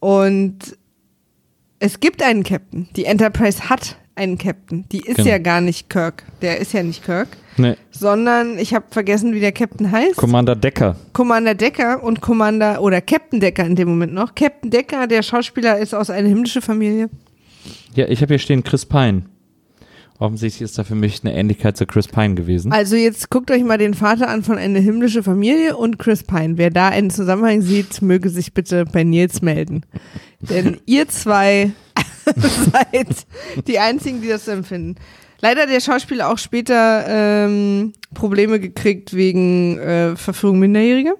[0.00, 0.76] Und
[1.78, 2.88] es gibt einen Captain.
[2.96, 4.84] Die Enterprise hat einen Captain.
[4.92, 5.28] Die ist Genau.
[5.30, 6.24] ja gar nicht Kirk.
[6.42, 7.76] Der ist ja nicht Kirk, Nee.
[7.90, 10.16] sondern ich habe vergessen, wie der Captain heißt.
[10.16, 10.96] Commander Decker.
[11.12, 14.34] Commander Decker und Commander oder Captain Decker in dem Moment noch.
[14.34, 17.08] Captain Decker, der Schauspieler, ist aus einer himmlischen Familie.
[17.94, 19.22] Ja, ich habe hier stehen Chris Pine.
[20.20, 22.72] Offensichtlich ist da für mich eine Ähnlichkeit zu Chris Pine gewesen.
[22.72, 26.58] Also jetzt guckt euch mal den Vater an von eine himmlische Familie und Chris Pine.
[26.58, 29.86] Wer da einen Zusammenhang sieht, möge sich bitte bei Nils melden.
[30.40, 31.70] Denn ihr zwei
[32.36, 33.26] seid
[33.66, 34.96] die einzigen, die das empfinden.
[35.40, 41.14] Leider hat der Schauspieler auch später ähm, Probleme gekriegt wegen äh, Verführung Minderjähriger.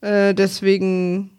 [0.00, 1.30] Äh, deswegen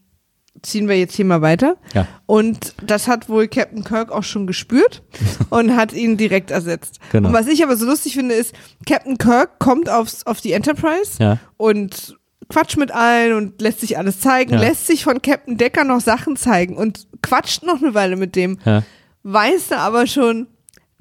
[0.61, 1.75] ziehen wir jetzt hier mal weiter.
[1.93, 2.07] Ja.
[2.25, 5.03] Und das hat wohl Captain Kirk auch schon gespürt
[5.49, 6.99] und hat ihn direkt ersetzt.
[7.11, 7.27] Genau.
[7.29, 8.53] Und was ich aber so lustig finde, ist,
[8.87, 11.39] Captain Kirk kommt aufs, auf die Enterprise Ja.
[11.57, 12.17] und
[12.49, 14.59] quatscht mit allen und lässt sich alles zeigen, Ja.
[14.59, 18.59] lässt sich von Captain Decker noch Sachen zeigen und quatscht noch eine Weile mit dem.
[18.65, 18.83] Ja.
[19.23, 20.47] Weiß er aber schon,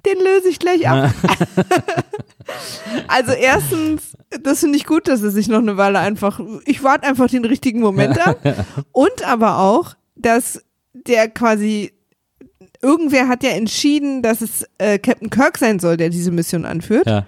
[0.06, 1.12] den löse ich gleich ab.
[3.08, 7.06] also erstens, das finde ich gut, dass er sich noch eine Weile einfach, ich warte
[7.06, 8.40] einfach den richtigen Moment ab.
[8.92, 11.92] Und aber auch, dass der quasi
[12.80, 17.06] irgendwer hat ja entschieden, dass es äh, Captain Kirk sein soll, der diese Mission anführt.
[17.06, 17.26] Ja.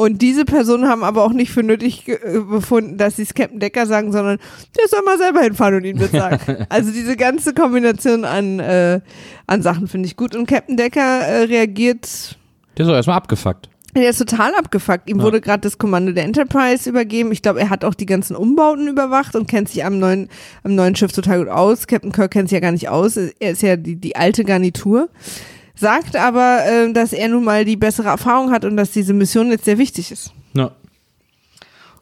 [0.00, 3.60] Und diese Personen haben aber auch nicht für nötig äh, befunden, dass sie es Captain
[3.60, 4.38] Decker sagen, sondern
[4.78, 6.64] der soll mal selber hinfahren und das sagen.
[6.70, 9.02] also diese ganze Kombination an, äh,
[9.46, 10.34] an Sachen finde ich gut.
[10.34, 12.38] Und Captain Decker äh, reagiert
[12.78, 13.68] Der ist doch erstmal abgefuckt.
[13.94, 15.10] der ist total abgefuckt.
[15.10, 15.22] Ihm Ja.
[15.24, 17.30] wurde gerade das Kommando der Enterprise übergeben.
[17.30, 20.30] Ich glaube, er hat auch die ganzen Umbauten überwacht und kennt sich am neuen,
[20.64, 21.86] am neuen Schiff total gut aus.
[21.86, 23.18] Captain Kirk kennt sich ja gar nicht aus.
[23.18, 25.10] Er ist ja die, die alte Garnitur.
[25.80, 29.50] Sagt aber, äh, dass er nun mal die bessere Erfahrung hat und dass diese Mission
[29.50, 30.30] jetzt sehr wichtig ist.
[30.52, 30.72] Ja.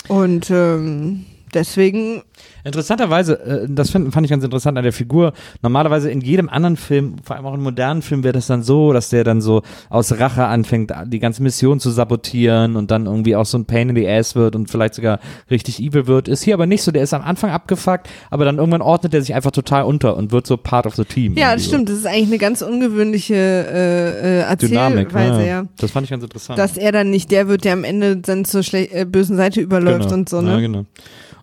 [0.08, 1.24] Und ähm,
[1.54, 2.22] deswegen,
[2.64, 5.32] Interessanterweise, äh, das fand ich ganz interessant an der Figur.
[5.62, 8.92] Normalerweise in jedem anderen Film, vor allem auch in modernen Filmen, wäre das dann so,
[8.92, 13.36] dass der dann so aus Rache anfängt, die ganze Mission zu sabotieren und dann irgendwie
[13.36, 15.20] auch so ein Pain in the Ass wird und vielleicht sogar
[15.50, 16.28] richtig evil wird.
[16.28, 16.90] Ist hier aber nicht so.
[16.90, 20.32] Der ist am Anfang abgefuckt, aber dann irgendwann ordnet er sich einfach total unter und
[20.32, 21.36] wird so part of the team.
[21.36, 21.70] ja, das so.
[21.70, 21.88] stimmt.
[21.88, 25.12] Das ist eigentlich eine ganz ungewöhnliche äh, äh, Dynamik.
[25.12, 25.46] Erzählweise, ja.
[25.46, 25.64] ja.
[25.78, 26.58] Das fand ich ganz interessant.
[26.58, 29.98] Dass er dann nicht der wird, der am Ende dann zur äh, bösen Seite überläuft
[29.98, 30.14] Genau.
[30.14, 30.52] und so, ne?
[30.52, 30.84] Ja, genau.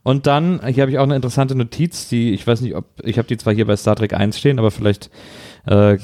[0.08, 3.18] Und dann, hier habe ich auch eine interessante Notiz, die, ich weiß nicht, ob, ich
[3.18, 5.10] habe die zwar hier bei Star Trek 1 stehen, aber vielleicht
[5.68, 5.96] äh,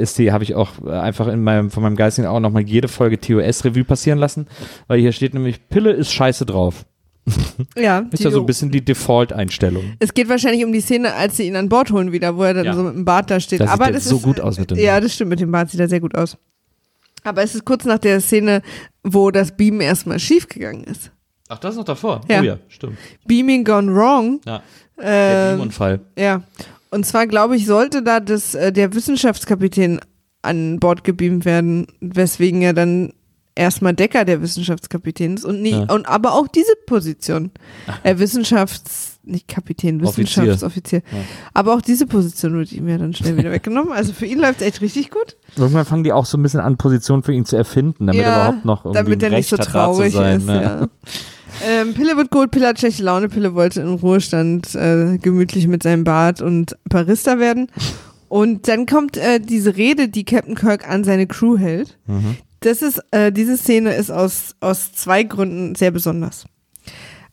[0.00, 3.20] ist die, habe ich auch einfach in meinem, von meinem geistigen auch nochmal jede Folge
[3.20, 4.48] TOS-Revue passieren lassen,
[4.88, 6.84] weil hier steht nämlich, Pille ist scheiße drauf.
[7.78, 9.92] Ja, Ist ja so ein bisschen die Default-Einstellung.
[10.00, 12.54] Es geht wahrscheinlich um die Szene, als sie ihn an Bord holen wieder, wo er
[12.54, 12.74] dann Ja.
[12.74, 13.60] so mit dem Bart da steht.
[13.60, 15.04] Da sieht Aber der das so ist, gut aus mit dem Ja, Bart.
[15.04, 16.36] das stimmt, mit dem Bart sieht er sehr gut aus.
[17.22, 18.62] Aber es ist kurz nach der Szene,
[19.04, 21.12] wo das Beamen erstmal schiefgegangen ist.
[21.48, 22.20] Ach, das ist noch davor?
[22.28, 22.40] Ja.
[22.40, 22.98] Oh ja, stimmt.
[23.26, 24.40] Beaming gone wrong.
[24.46, 24.62] Ja.
[24.98, 26.00] Der Ähm, Unfall.
[26.18, 26.42] ja.
[26.90, 30.00] Und zwar, glaube ich, sollte da das, äh, der Wissenschaftskapitän
[30.42, 33.12] an Bord gebeamt werden, weswegen er dann
[33.54, 35.92] erstmal Decker der Wissenschaftskapitän ist und nie, Ja.
[35.92, 37.50] und aber auch diese Position.
[38.04, 40.24] Äh, Wissenschafts, nicht Kapitän, Offizier.
[40.24, 41.02] Wissenschaftsoffizier.
[41.10, 41.18] Ja.
[41.54, 43.92] Aber auch diese Position wird ihm ja dann schnell wieder weggenommen.
[43.92, 45.36] Also für ihn läuft es echt richtig gut.
[45.56, 48.36] Irgendwann fangen die auch so ein bisschen an, Positionen für ihn zu erfinden, damit er
[48.36, 50.36] überhaupt noch irgendwie damit er nicht Recht so hat, da zu traurig sein.
[50.38, 50.46] ist.
[50.46, 50.88] ne?
[51.64, 55.82] Ähm, Pille wird gut, Pille hat schlechte Laune, Pille wollte in Ruhestand äh, gemütlich mit
[55.82, 57.68] seinem Bart und Barista werden.
[58.28, 61.98] Und dann kommt äh, diese Rede, die Captain Kirk an seine Crew hält.
[62.06, 62.36] Mhm.
[62.60, 66.44] Das ist, äh, diese Szene ist aus, aus zwei Gründen sehr besonders.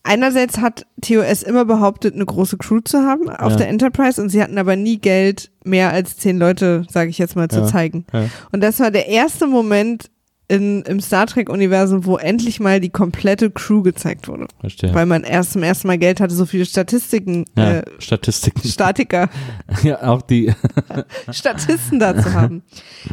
[0.06, 3.58] Einerseits hat TOS immer behauptet, eine große Crew zu haben auf Ja.
[3.60, 7.38] der Enterprise und sie hatten aber nie Geld, mehr als zehn Leute, sage ich jetzt
[7.38, 7.68] mal, zu Ja.
[7.68, 8.06] zeigen.
[8.12, 8.26] Ja.
[8.52, 10.12] Und das war der erste Moment
[10.54, 14.48] in, im Star Trek-Universum, wo endlich mal die komplette Crew gezeigt wurde.
[14.60, 14.94] Verstehe.
[14.94, 18.68] Weil man erst zum ersten Mal Geld hatte, so viele Statistiken, ja, äh, Statistiken.
[18.68, 19.30] Statiker,
[19.84, 20.54] ja, auch die.
[21.32, 22.64] Statisten da zu haben.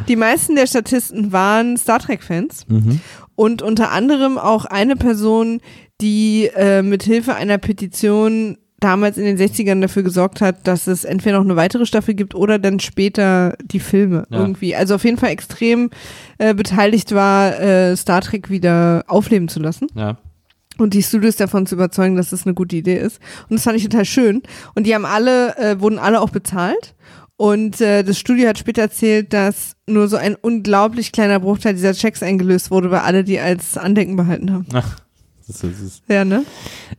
[0.07, 2.99] Die meisten der Statisten waren Star Trek-Fans Mhm.
[3.35, 5.61] und unter anderem auch eine Person,
[5.99, 11.05] die äh, mit Hilfe einer Petition damals in den 60ern dafür gesorgt hat, dass es
[11.05, 14.39] entweder noch eine weitere Staffel gibt oder dann später die Filme Ja.
[14.39, 14.75] irgendwie.
[14.75, 15.89] Also auf jeden Fall extrem
[16.39, 20.17] äh, beteiligt war, äh, Star Trek wieder aufleben zu lassen Ja.
[20.77, 23.19] und die Studios davon zu überzeugen, dass das eine gute Idee ist.
[23.49, 24.41] Und das fand ich total schön.
[24.75, 26.95] Und die haben alle, äh, wurden alle auch bezahlt.
[27.37, 31.93] Und äh, das Studio hat später erzählt, dass nur so ein unglaublich kleiner Bruchteil dieser
[31.93, 34.65] Checks eingelöst wurde, weil alle die als Andenken behalten haben.
[34.73, 34.97] Ach,
[35.51, 36.03] das ist, das ist.
[36.07, 36.43] Ja, ne?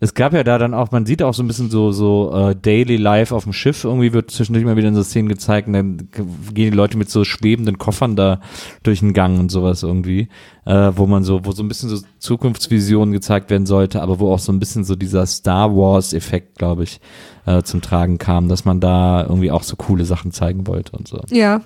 [0.01, 2.57] Es gab ja da dann auch, man sieht auch so ein bisschen so, so äh,
[2.57, 3.85] Daily Life auf dem Schiff.
[3.85, 6.09] Irgendwie wird zwischendurch mal wieder in so Szenen gezeigt und dann
[6.53, 8.41] gehen die Leute mit so schwebenden Koffern da
[8.83, 10.29] durch den Gang und sowas irgendwie,
[10.65, 14.33] äh, wo man so, wo so ein bisschen so Zukunftsvisionen gezeigt werden sollte, aber wo
[14.33, 17.01] auch so ein bisschen so dieser Star Wars-Effekt, glaube ich,
[17.47, 21.09] äh, zum Tragen kam, dass man da irgendwie auch so coole Sachen zeigen wollte und
[21.09, 21.21] so.
[21.31, 21.63] Ja.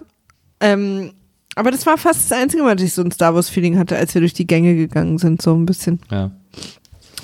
[0.60, 1.12] Ähm,
[1.56, 4.14] aber das war fast das einzige Mal, dass ich so ein Star Wars-Feeling hatte, als
[4.14, 6.00] wir durch die Gänge gegangen sind, so ein bisschen.
[6.10, 6.30] Ja.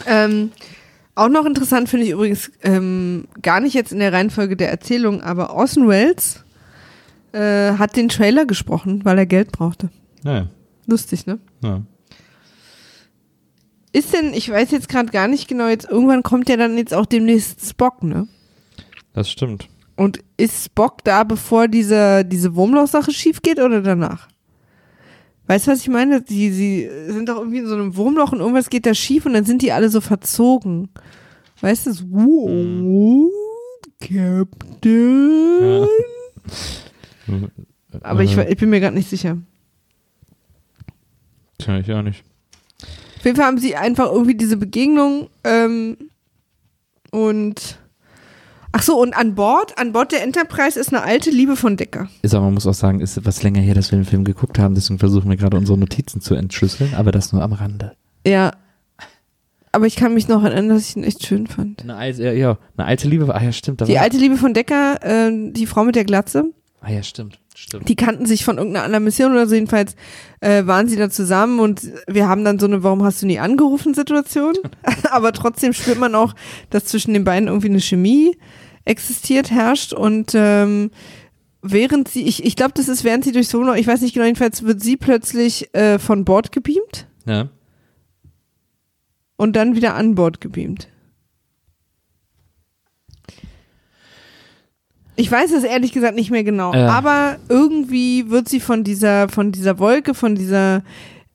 [0.06, 0.50] Ähm,
[1.14, 5.22] auch noch interessant finde ich übrigens, ähm, gar nicht jetzt in der Reihenfolge der Erzählung,
[5.22, 6.42] aber Orson Welles
[7.32, 9.90] äh, hat den Trailer gesprochen, weil er Geld brauchte.
[10.24, 10.48] Ja,
[10.86, 11.38] Lustig, ne?
[11.62, 11.82] ja.
[13.92, 16.94] Ist denn, ich weiß jetzt gerade gar nicht genau, jetzt irgendwann kommt ja dann jetzt
[16.94, 18.26] auch demnächst Spock, ne?
[19.12, 19.68] Das stimmt.
[19.96, 24.28] Und ist Spock da, bevor diese, diese Wurmloch-Sache schief geht oder danach?
[25.46, 26.22] Weißt du, was ich meine?
[26.22, 29.34] Die, sie sind doch irgendwie in so einem Wurmloch und irgendwas geht da schief und
[29.34, 30.88] dann sind die alle so verzogen.
[31.60, 31.92] Weißt du?
[31.92, 33.30] So, wow,
[34.00, 35.86] Captain.
[38.00, 39.38] Aber ich, ich bin mir gerade nicht sicher.
[41.58, 42.24] Tja, ich auch nicht.
[43.18, 45.96] Auf jeden Fall haben sie einfach irgendwie diese Begegnung ähm,
[47.10, 47.78] und
[48.72, 52.08] ach so und an Bord, an Bord der Enterprise ist eine alte Liebe von Decker.
[52.22, 54.58] Ist aber, man muss auch sagen, ist etwas länger her, dass wir den Film geguckt
[54.58, 57.92] haben, deswegen versuchen wir gerade unsere Notizen zu entschlüsseln, aber das nur am Rande.
[58.26, 58.52] Ja.
[59.74, 61.82] Aber ich kann mich noch erinnern, dass ich ihn echt schön fand.
[61.82, 63.80] Eine alte, ja, ja, eine alte Liebe, ah ja, stimmt.
[63.80, 66.52] Da Die alte Liebe von Decker, äh, die Frau mit der Glatze,
[66.84, 67.88] Ah ja, stimmt, stimmt.
[67.88, 69.54] Die kannten sich von irgendeiner anderen Mission oder so.
[69.54, 69.94] Jedenfalls
[70.40, 73.38] äh, waren sie da zusammen und wir haben dann so eine Warum hast du nie
[73.38, 74.54] angerufen Situation.
[75.10, 76.34] Aber trotzdem spürt man auch,
[76.70, 78.36] dass zwischen den beiden irgendwie eine Chemie
[78.84, 80.90] existiert, herrscht und ähm,
[81.62, 84.26] während sie, ich, ich glaube, das ist während sie durchs Wohnhaus, ich weiß nicht genau,
[84.26, 87.48] jedenfalls wird sie plötzlich äh, von Bord gebeamt Ja.
[89.36, 90.88] und dann wieder an Bord gebeamt.
[95.14, 96.88] Ich weiß es ehrlich gesagt nicht mehr genau, Ja.
[96.88, 100.82] aber irgendwie wird sie von dieser, von dieser Wolke, von dieser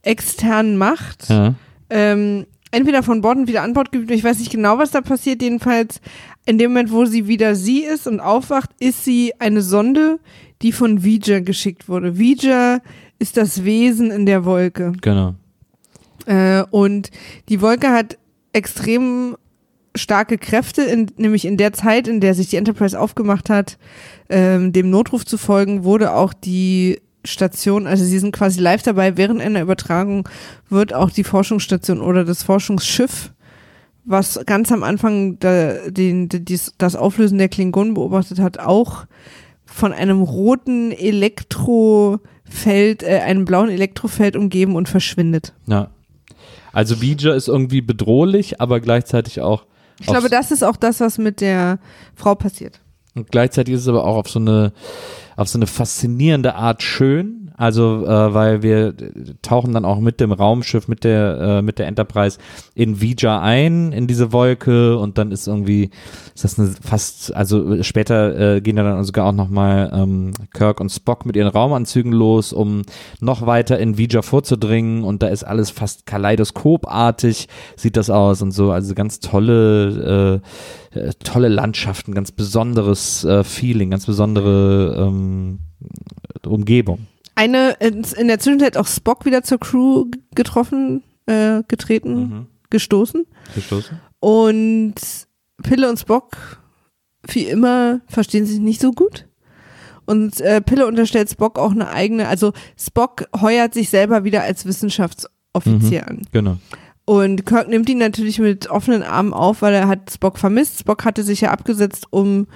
[0.01, 1.53] externen Macht, Ja.
[1.89, 4.11] ähm, entweder von Bord und wieder an Bord gebeamt.
[4.11, 5.41] Ich weiß nicht genau, was da passiert.
[5.41, 6.01] Jedenfalls,
[6.45, 10.19] in dem Moment, wo sie wieder sie ist und aufwacht, ist sie eine Sonde,
[10.61, 12.17] die von Vija geschickt wurde.
[12.17, 12.79] Vija
[13.19, 14.93] ist das Wesen in der Wolke.
[15.01, 15.35] Genau.
[16.25, 17.09] Äh, und
[17.49, 18.17] die Wolke hat
[18.53, 19.37] extrem
[19.95, 23.77] starke Kräfte, in, nämlich in der Zeit, in der sich die Enterprise aufgemacht hat,
[24.29, 29.17] ähm, dem Notruf zu folgen, wurde auch die Station, also sie sind quasi live dabei,
[29.17, 30.27] während einer Übertragung
[30.69, 33.31] wird auch die Forschungsstation oder das Forschungsschiff,
[34.05, 39.05] was ganz am Anfang da, den, dies, das Auflösen der Klingonen beobachtet hat, auch
[39.65, 45.53] von einem roten Elektrofeld, äh, einem blauen Elektrofeld umgeben und verschwindet.
[45.67, 45.89] Ja.
[46.71, 49.65] Also Vija ist irgendwie bedrohlich, aber gleichzeitig auch.
[49.99, 51.79] Ich glaube, das ist auch das, was mit der
[52.15, 52.79] Frau passiert.
[53.17, 54.71] Und gleichzeitig ist es aber auch auf so eine,
[55.35, 57.46] auf so eine faszinierende Art schön.
[57.59, 58.93] Also, äh, weil wir
[59.41, 62.37] tauchen dann auch mit dem Raumschiff, mit der, äh, mit der Enterprise
[62.75, 64.95] in Vija ein, in diese Wolke.
[64.99, 65.89] Und dann ist irgendwie,
[66.35, 70.79] ist das eine fast, also später äh, gehen ja dann sogar auch nochmal ähm, Kirk
[70.79, 72.83] und Spock mit ihren Raumanzügen los, um
[73.21, 75.03] noch weiter in Vija vorzudringen.
[75.03, 80.41] Und da ist alles fast kaleidoskopartig, sieht das aus und so, also ganz tolle,
[80.93, 85.59] äh, äh, tolle Landschaften, ganz besonderes äh, Feeling, ganz besondere ähm,
[86.45, 87.07] Umgebung.
[87.37, 93.27] Eine in, der Zwischenzeit auch Spock wieder zur Crew getroffen, äh, getreten, gestoßen.
[93.53, 93.99] Gestoßen?
[94.19, 94.95] Und
[95.61, 96.59] Pille und Spock,
[97.27, 99.27] wie immer, verstehen sich nicht so gut.
[100.05, 104.65] Und äh, Pille unterstellt Spock auch eine eigene, also Spock heuert sich selber wieder als
[104.65, 106.23] Wissenschaftsoffizier an.
[106.31, 106.57] Genau.
[107.05, 110.79] Und Kirk nimmt ihn natürlich mit offenen Armen auf, weil er hat Spock vermisst.
[110.79, 112.47] Spock hatte sich ja abgesetzt, um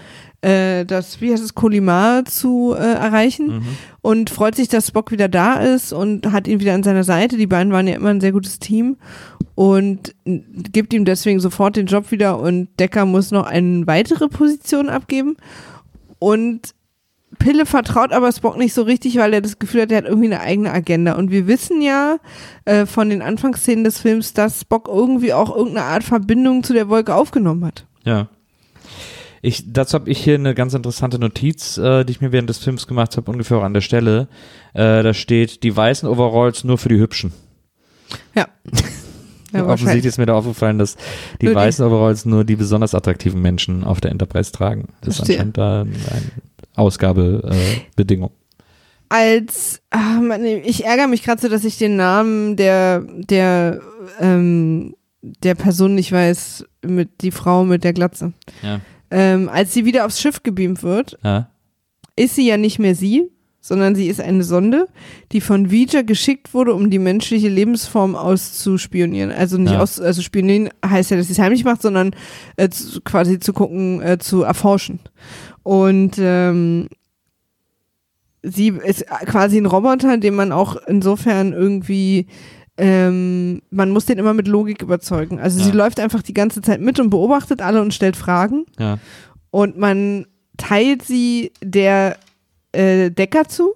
[0.41, 3.63] äh, das, wie heißt es, Kolimar zu äh, erreichen
[4.01, 7.37] und freut sich, dass Spock wieder da ist und hat ihn wieder an seiner Seite.
[7.37, 8.97] Die beiden waren ja immer ein sehr gutes Team
[9.55, 14.89] und gibt ihm deswegen sofort den Job wieder und Decker muss noch eine weitere Position
[14.89, 15.37] abgeben
[16.19, 16.73] und
[17.39, 20.27] Pille vertraut aber Spock nicht so richtig, weil er das Gefühl hat, er hat irgendwie
[20.27, 21.15] eine eigene Agenda.
[21.15, 22.17] Und wir wissen ja
[22.65, 26.89] äh, von den Anfangsszenen des Films, dass Spock irgendwie auch irgendeine Art Verbindung zu der
[26.89, 27.87] Wolke aufgenommen hat.
[28.03, 28.27] Ja.
[29.43, 32.59] Ich, dazu habe ich hier eine ganz interessante Notiz, äh, die ich mir während des
[32.59, 34.27] Films gemacht habe, ungefähr auch an der Stelle.
[34.73, 37.33] Äh, da steht, die weißen Overalls nur für die Hübschen.
[38.35, 38.47] Ja.
[39.51, 40.95] ja Offensichtlich ist mir da aufgefallen, dass
[41.41, 44.89] die Nur die- weißen Overalls nur die besonders attraktiven Menschen auf der Enterprise tragen.
[45.01, 45.37] Das ist Verstehe.
[45.37, 45.91] anscheinend da eine
[46.75, 48.29] Ausgabebedingung.
[48.29, 48.33] Äh,
[49.09, 53.81] als Mann, ich ärgere mich gerade so, dass ich den Namen der der
[54.19, 58.33] ähm, der Person nicht weiß, mit die Frau mit der Glatze.
[58.61, 58.79] ja.
[59.11, 61.49] Ähm, als sie wieder aufs Schiff gebeamt wird, Ja.
[62.15, 63.29] ist sie ja nicht mehr sie,
[63.63, 64.87] sondern sie ist eine Sonde,
[65.31, 69.31] die von Vija geschickt wurde, um die menschliche Lebensform auszuspionieren.
[69.31, 69.81] Also nicht Ja.
[69.81, 72.15] aus, also spionieren heißt ja, dass sie es heimlich macht, sondern
[72.55, 74.99] äh, zu, quasi zu gucken, äh, zu erforschen.
[75.61, 76.87] Und ähm,
[78.41, 82.25] sie ist quasi ein Roboter, den man auch insofern irgendwie
[82.83, 85.39] ähm, man muss den immer mit Logik überzeugen.
[85.39, 85.75] Also sie Ja.
[85.75, 88.97] läuft einfach die ganze Zeit mit und beobachtet alle und stellt Fragen Ja.
[89.51, 90.25] und man
[90.57, 92.17] teilt sie der
[92.73, 93.75] äh, Decker zu,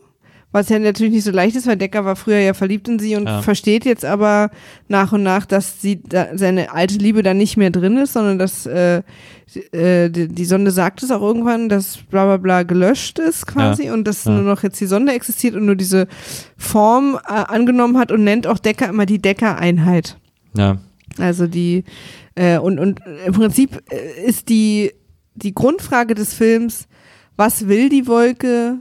[0.55, 3.15] was ja natürlich nicht so leicht ist, weil Decker war früher ja verliebt in sie
[3.17, 3.41] und Ja.
[3.41, 4.49] versteht jetzt aber
[4.87, 8.39] nach und nach, dass sie da, seine alte Liebe da nicht mehr drin ist, sondern
[8.39, 9.01] dass äh,
[9.73, 13.89] äh, die, die Sonde sagt es auch irgendwann, dass bla bla bla gelöscht ist quasi
[13.91, 14.31] und dass Ja.
[14.31, 16.07] nur noch jetzt die Sonde existiert und nur diese
[16.57, 20.17] Form äh, angenommen hat und nennt auch Decker immer die Decker-Einheit.
[20.55, 20.77] Ja.
[21.19, 21.83] Also die
[22.35, 24.91] äh, und und im Prinzip äh, ist die
[25.35, 26.87] die Grundfrage des Films,
[27.35, 28.77] was will die Wolke?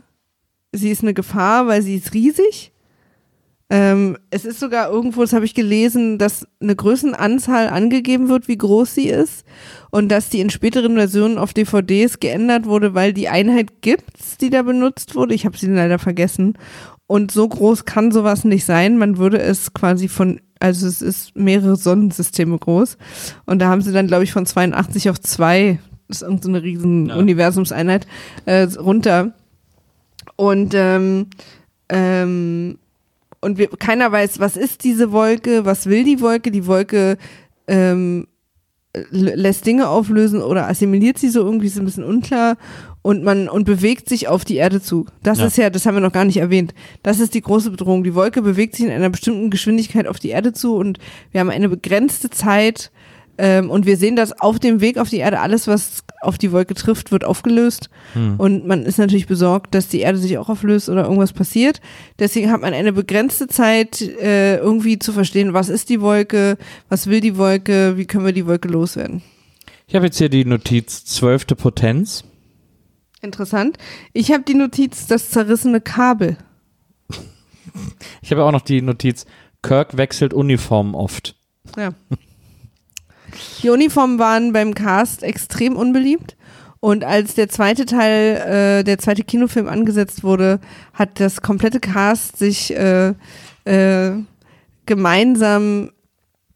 [0.75, 2.73] Sie ist eine Gefahr, weil sie ist riesig.
[3.71, 8.59] Ähm, es ist sogar irgendwo, das habe ich gelesen, dass eine Größenanzahl angegeben wird, wie
[8.59, 9.45] groß sie ist
[9.91, 14.51] und dass die in späteren Versionen auf DVDs geändert wurde, weil die Einheit gibt's, die
[14.51, 15.35] da benutzt wurde.
[15.35, 16.59] Ich habe sie leider vergessen.
[17.07, 18.99] Und so groß kann sowas nicht sein.
[18.99, 22.99] Man würde es quasi von, also es ist mehrere Sonnensysteme groß.
[23.47, 26.65] Und da haben sie dann, glaube ich, von 82 auf 2, das ist irgendeine so
[26.65, 27.17] riesen Ja.
[27.17, 28.07] Universumseinheit,
[28.45, 29.33] äh, runter.
[30.37, 31.27] Und ähm,
[31.89, 32.79] ähm,
[33.41, 36.51] und wir, keiner weiß, was ist diese Wolke, was will die Wolke.
[36.51, 37.19] Die Wolke
[37.69, 38.27] ähm,
[39.11, 42.57] lässt Dinge auflösen oder assimiliert sie so irgendwie, ist ein bisschen unklar.
[43.03, 45.05] Und man und bewegt sich auf die Erde zu.
[45.23, 45.47] Das Ja.
[45.47, 46.73] ist ja, das haben wir noch gar nicht erwähnt.
[47.03, 48.03] Das ist die große Bedrohung.
[48.03, 50.99] Die Wolke bewegt sich in einer bestimmten Geschwindigkeit auf die Erde zu und
[51.31, 52.91] wir haben eine begrenzte Zeit.
[53.37, 56.53] Ähm, und wir sehen, dass auf dem Weg auf die Erde alles, was auf die
[56.53, 57.91] Wolke trifft, wird aufgelöst.
[58.39, 61.81] Und man ist natürlich besorgt, dass die Erde sich auch auflöst oder irgendwas passiert.
[62.19, 66.57] Deswegen hat man eine begrenzte Zeit, äh, irgendwie zu verstehen, was ist die Wolke,
[66.89, 69.23] was will die Wolke, wie können wir die Wolke loswerden.
[69.87, 72.25] Ich habe jetzt hier die Notiz zwölfte Potenz.
[73.21, 73.79] Interessant.
[74.13, 76.37] Ich habe die Notiz, das zerrissene Kabel.
[78.23, 79.27] Ich habe auch noch die Notiz,
[79.63, 81.37] Kirk wechselt Uniform oft.
[81.77, 81.95] Ja.
[83.63, 86.37] Die Uniformen waren beim Cast extrem unbeliebt.
[86.81, 90.61] Und als der zweite Teil, äh, der zweite Kinofilm angesetzt wurde,
[90.93, 93.15] hat das komplette Cast sich äh,
[93.65, 94.13] äh,
[94.85, 95.91] gemeinsam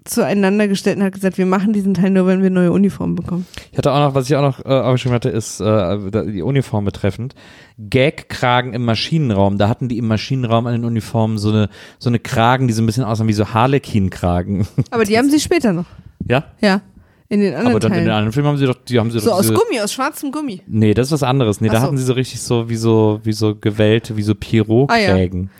[0.04, 3.46] zueinander gestellt und hat gesagt, wir machen diesen Teil nur, wenn wir neue Uniformen bekommen.
[3.72, 6.84] Ich hatte auch noch, was ich auch noch äh, aufgeschrieben hatte, ist äh, die Uniform
[6.84, 7.34] betreffend.
[7.78, 9.58] Gag-Kragen im Maschinenraum.
[9.58, 11.68] Da hatten die im Maschinenraum an den Uniformen so eine,
[11.98, 14.66] so eine Kragen, die so ein bisschen aussahen wie so Harlequin-Kragen.
[14.90, 15.86] Aber die haben sie später noch.
[16.28, 16.44] Ja?
[16.60, 16.82] Ja.
[17.30, 19.20] In den anderen Aber dann in den anderen Filmen haben sie doch, die haben sie
[19.20, 20.62] so doch aus diese, Gummi, aus schwarzem Gummi.
[20.66, 21.60] Nee, das ist was anderes.
[21.60, 21.86] Nee, Ach da so.
[21.86, 25.50] hatten sie so richtig so wie so, wie so gewellte, wie so Pierrot-Krägen.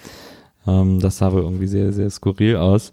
[0.67, 2.93] ähm, das sah wohl irgendwie sehr, sehr skurril aus.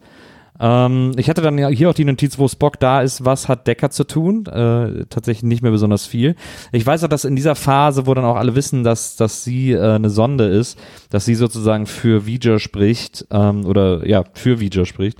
[0.59, 3.67] Ähm, ich hatte dann ja hier auch die Notiz, wo Spock da ist, was hat
[3.67, 4.45] Decker zu tun?
[4.45, 6.35] Äh, tatsächlich nicht mehr besonders viel.
[6.71, 9.73] Ich weiß auch, dass in dieser Phase, wo dann auch alle wissen, dass, dass sie
[9.73, 14.85] äh, eine Sonde ist, dass sie sozusagen für Vija spricht, ähm, oder ja, für Vija
[14.85, 15.19] spricht,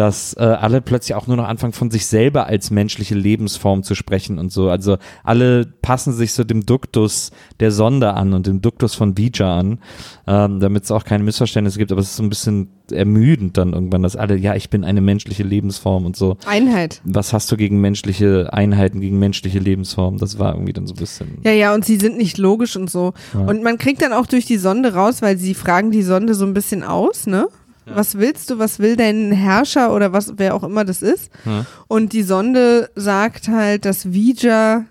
[0.00, 3.94] dass äh, alle plötzlich auch nur noch anfangen, von sich selber als menschliche Lebensform zu
[3.94, 4.70] sprechen und so.
[4.70, 9.58] Also alle passen sich so dem Duktus der Sonde an und dem Duktus von Vija
[9.58, 9.78] an,
[10.26, 11.92] ähm, damit es auch keine Missverständnisse gibt.
[11.92, 15.02] Aber es ist so ein bisschen ermüdend dann irgendwann, dass alle, ja, ich bin eine
[15.02, 16.38] menschliche Lebensform und so.
[16.46, 17.02] Einheit.
[17.04, 20.18] Was hast du gegen menschliche Einheiten, gegen menschliche Lebensformen?
[20.18, 21.38] Das war irgendwie dann so ein bisschen.
[21.44, 23.12] Ja, ja, und sie sind nicht logisch und so.
[23.34, 23.40] Ja.
[23.40, 26.46] Und man kriegt dann auch durch die Sonde raus, weil sie fragen die Sonde so
[26.46, 27.48] ein bisschen aus, ne?
[27.94, 31.30] Was willst du, was will dein Herrscher oder was, wer auch immer das ist?
[31.44, 31.66] Ja.
[31.88, 34.84] Und die Sonde sagt halt, dass Vija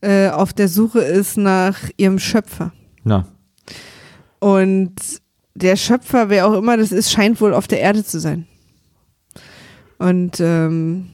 [0.00, 2.72] äh, auf der Suche ist nach ihrem Schöpfer.
[3.04, 3.26] Na,
[4.40, 4.94] Und
[5.54, 8.46] der Schöpfer, wer auch immer das ist, scheint wohl auf der Erde zu sein.
[9.98, 11.10] Und ähm,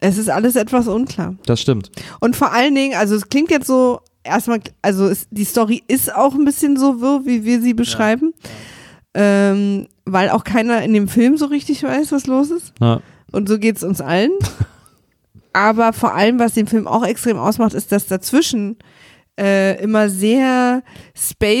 [0.00, 1.34] es ist alles etwas unklar.
[1.46, 1.90] das stimmt.
[2.20, 6.14] Und vor allen Dingen, also es klingt jetzt so, erstmal, also es, die Story ist
[6.14, 8.34] auch ein bisschen so wirr, wie wir sie beschreiben.
[9.14, 12.72] Ähm, weil auch keiner in dem Film so richtig weiß, was los ist.
[12.80, 13.00] Ja.
[13.32, 14.32] Und so geht es uns allen.
[15.52, 18.76] Aber vor allem, was den Film auch extrem ausmacht, ist, dass dazwischen
[19.38, 20.82] äh, immer sehr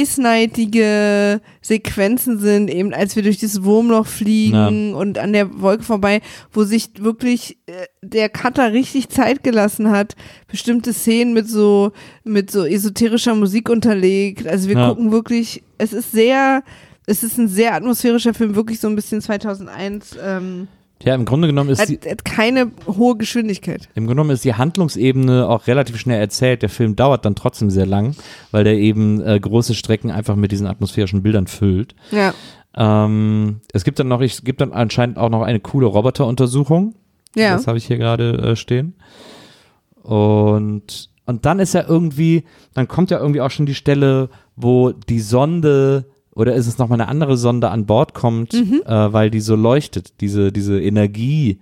[0.04, 6.20] space-nightige Sequenzen sind, eben als wir durch dieses Wurmloch fliegen und an der Wolke vorbei,
[6.52, 10.14] wo sich wirklich äh, der Cutter richtig Zeit gelassen hat,
[10.48, 11.92] bestimmte Szenen mit so
[12.24, 14.46] mit so esoterischer Musik unterlegt.
[14.46, 14.88] Also wir Ja.
[14.88, 16.62] gucken wirklich, es ist sehr,
[17.06, 20.16] es ist ein sehr atmosphärischer Film, wirklich so ein bisschen 2001.
[20.22, 20.68] Ähm,
[21.02, 23.88] Ja, im Grunde genommen ist hat, die, hat keine hohe Geschwindigkeit.
[23.94, 26.62] Im Grunde genommen ist die Handlungsebene auch relativ schnell erzählt.
[26.62, 28.16] Der Film dauert dann trotzdem sehr lang,
[28.52, 31.94] weil der eben äh, große Strecken einfach mit diesen atmosphärischen Bildern füllt.
[32.10, 32.32] Ja.
[32.76, 36.94] Ähm, es gibt dann noch, es gibt dann anscheinend auch noch eine coole Roboteruntersuchung.
[37.36, 37.54] Ja.
[37.54, 38.94] Das habe ich hier gerade äh, stehen.
[40.02, 42.44] Und, und dann ist ja irgendwie,
[42.74, 47.00] dann kommt ja irgendwie auch schon die Stelle, wo die Sonde oder ist es nochmal
[47.00, 48.82] eine andere Sonde an Bord kommt, Mhm.
[48.86, 51.60] äh, weil die so leuchtet, diese, diese Energie.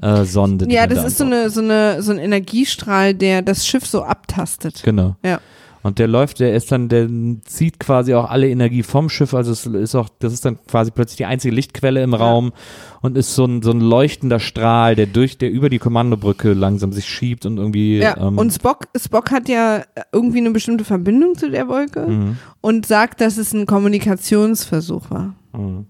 [0.00, 0.66] Äh, Sonde.
[0.68, 4.02] Ja, das da ist so eine, so eine, so ein Energiestrahl, der das Schiff so
[4.02, 4.82] abtastet.
[4.82, 5.14] Genau.
[5.24, 5.38] Ja.
[5.82, 7.08] Und der läuft, der ist dann, der
[7.44, 10.90] zieht quasi auch alle Energie vom Schiff, also es ist auch, das ist dann quasi
[10.90, 12.52] plötzlich die einzige Lichtquelle im Raum
[13.00, 16.92] und ist so ein, so ein leuchtender Strahl, der durch, der über die Kommandobrücke langsam
[16.92, 21.36] sich schiebt und irgendwie, Ja, ähm, und Spock, Spock hat ja irgendwie eine bestimmte Verbindung
[21.36, 25.34] zu der Wolke mhm, und sagt, dass es ein Kommunikationsversuch war.
[25.52, 25.86] mhm.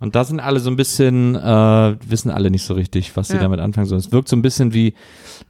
[0.00, 3.34] Und da sind alle so ein bisschen, äh, wissen alle nicht so richtig, was sie
[3.34, 3.42] Ja.
[3.42, 4.00] damit anfangen sollen.
[4.00, 4.94] Es wirkt so ein bisschen wie,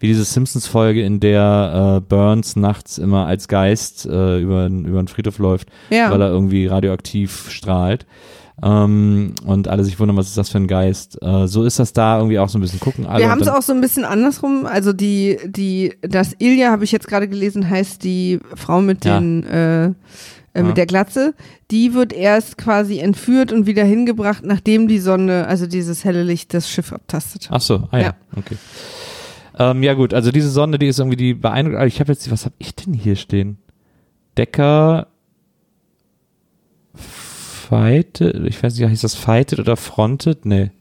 [0.01, 5.09] wie diese Simpsons-Folge, in der äh, Burns nachts immer als Geist äh, über, über den
[5.09, 5.69] Friedhof läuft.
[5.91, 6.11] Ja.
[6.11, 8.07] weil er irgendwie radioaktiv strahlt.
[8.63, 11.19] Ähm, und alle sich wundern, was ist das für ein Geist.
[11.23, 13.07] Äh, so ist das da irgendwie auch so ein bisschen gucken.
[13.07, 14.67] Alle Wir und haben es auch so ein bisschen andersrum.
[14.67, 19.19] Also die, die, das Ilja, habe ich jetzt gerade gelesen, heißt die Frau mit Ja.
[19.19, 19.93] den, äh, äh,
[20.57, 20.63] Ja.
[20.65, 21.35] mit der Glatze.
[21.71, 26.53] Die wird erst quasi entführt und wieder hingebracht, nachdem die Sonne, also dieses helle Licht,
[26.53, 27.49] das Schiff abtastet.
[27.51, 28.15] Ach so, ah ja, Ja.
[28.37, 28.57] okay.
[29.59, 31.87] Ähm, ja gut, also diese Sonde, die ist irgendwie die beeindruckend.
[31.87, 33.59] Ich habe jetzt, was habe ich denn hier stehen?
[34.37, 35.07] Decker
[37.71, 40.45] fightet, ich weiß nicht, heißt das fightet oder frontet?
[40.45, 40.73] Nee.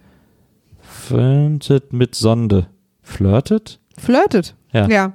[0.81, 2.67] Frontet mit Sonde.
[3.03, 3.79] Flirtet?
[3.97, 4.55] Flirtet.
[4.71, 4.87] Ja.
[4.87, 5.13] ja.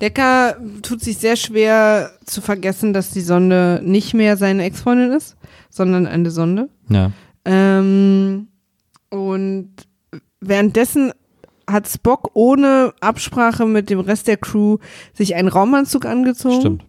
[0.00, 5.36] Decker tut sich sehr schwer zu vergessen, dass die Sonde nicht mehr seine Ex-Freundin ist,
[5.70, 6.68] sondern eine Sonde.
[6.88, 7.12] Ja.
[7.44, 8.48] Ähm,
[9.10, 9.70] und
[10.40, 11.12] währenddessen
[11.70, 14.78] hat Spock ohne Absprache mit dem Rest der Crew
[15.14, 16.84] sich einen Raumanzug angezogen Stimmt.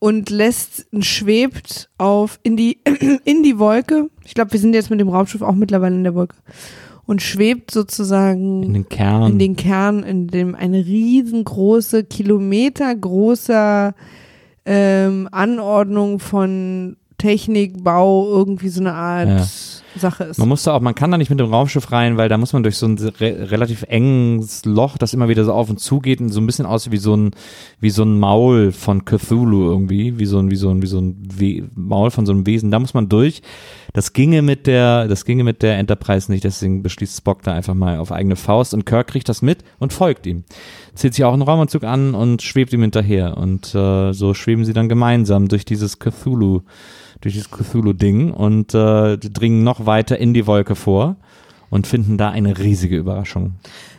[0.00, 2.78] Und lässt schwebt auf in die
[3.24, 4.08] in die Wolke.
[4.24, 6.36] Ich glaube, wir sind jetzt mit dem Raumschiff auch mittlerweile in der Wolke
[7.06, 9.32] und schwebt sozusagen In den Kern.
[9.32, 13.94] in den Kern, in dem eine riesengroße, kilometergroßer
[14.66, 19.46] ähm, Anordnung von Technik, Bau, irgendwie so eine Art Ja.
[19.98, 20.38] Sache ist.
[20.38, 22.52] Man muss da auch, man kann da nicht mit dem Raumschiff rein, weil da muss
[22.52, 26.00] man durch so ein re relativ enges Loch, das immer wieder so auf und zu
[26.00, 27.32] geht und so ein bisschen aussieht wie so ein,
[27.80, 31.00] wie so ein Maul von Cthulhu irgendwie, wie so ein, wie so ein, wie so
[31.00, 32.70] ein We Maul von so einem Wesen.
[32.70, 33.42] Da muss man durch.
[33.92, 37.74] Das ginge mit der, das ginge mit der Enterprise nicht, deswegen beschließt Spock da einfach
[37.74, 40.44] mal auf eigene Faust und Kirk kriegt das mit und folgt ihm.
[40.94, 44.72] Zieht sich auch einen Raumanzug an und schwebt ihm hinterher und äh, so schweben sie
[44.72, 46.62] dann gemeinsam durch dieses Cthulhu
[47.20, 51.16] durch dieses Cthulhu-Ding und äh, die dringen noch weiter in die Wolke vor
[51.70, 53.54] und finden da eine riesige Überraschung.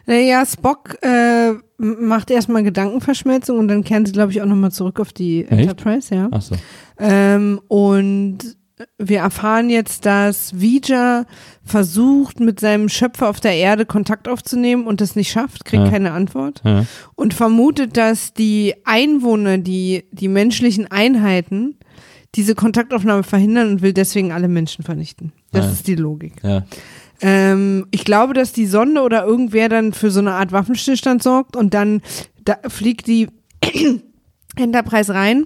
[0.06, 5.00] Naja, Spock äh, macht erstmal Gedankenverschmelzung und dann kehren sie, glaube ich, auch nochmal zurück
[5.00, 6.28] auf die Enterprise, ja.
[6.32, 6.56] Achso.
[6.98, 8.38] Ähm, und
[8.98, 11.26] wir erfahren jetzt, dass Vija
[11.64, 15.90] versucht, mit seinem Schöpfer auf der Erde Kontakt aufzunehmen und das nicht schafft, kriegt Ja.
[15.92, 16.62] keine Antwort.
[16.64, 16.86] Ja.
[17.16, 21.76] Und vermutet, dass die Einwohner, die, die menschlichen Einheiten,
[22.36, 25.32] diese Kontaktaufnahme verhindern und will deswegen alle Menschen vernichten.
[25.52, 25.72] Das Ja.
[25.72, 26.34] ist die Logik.
[26.44, 26.64] Ja.
[27.22, 31.56] Ähm, ich glaube, dass die Sonde oder irgendwer dann für so eine Art Waffenstillstand sorgt
[31.56, 32.02] und dann
[32.46, 33.28] da fliegt die
[34.56, 35.46] Enterprise rein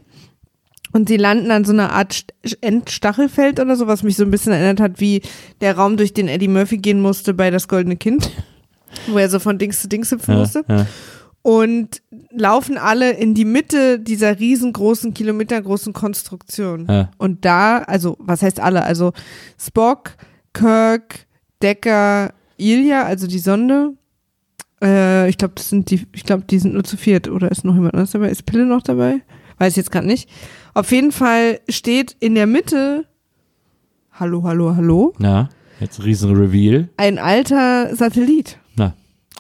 [0.92, 4.32] und sie landen an so einer Art St- Endstachelfeld oder so, was mich so ein
[4.32, 5.22] bisschen erinnert hat, wie
[5.62, 8.30] der Raum, durch den Eddie Murphy gehen musste bei Das Goldene Kind,
[9.08, 10.40] wo er so von Dings zu Dings hüpfen Ja.
[10.40, 10.86] musste Ja.
[11.44, 16.88] Und laufen alle in die Mitte dieser riesengroßen, kilometergroßen Konstruktion.
[16.90, 17.12] Ja.
[17.18, 18.84] Und da, also, was heißt alle?
[18.84, 19.12] Also
[19.60, 20.16] Spock,
[20.54, 21.28] Kirk,
[21.62, 23.94] Decker, Ilya, also die Sonde.
[24.82, 27.28] Äh, ich glaube, das sind die, ich glaube, die sind nur zu viert.
[27.28, 28.30] Oder ist noch jemand anderes dabei?
[28.30, 29.22] Ist Pille noch dabei?
[29.58, 30.30] Weiß ich jetzt gerade nicht.
[30.74, 33.06] Auf jeden Fall steht in der Mitte,
[34.14, 35.50] hallo, hallo, hallo, ja.
[35.80, 36.88] Jetzt riesen Reveal.
[36.96, 38.60] ein alter Satellit.
[38.76, 38.94] Na.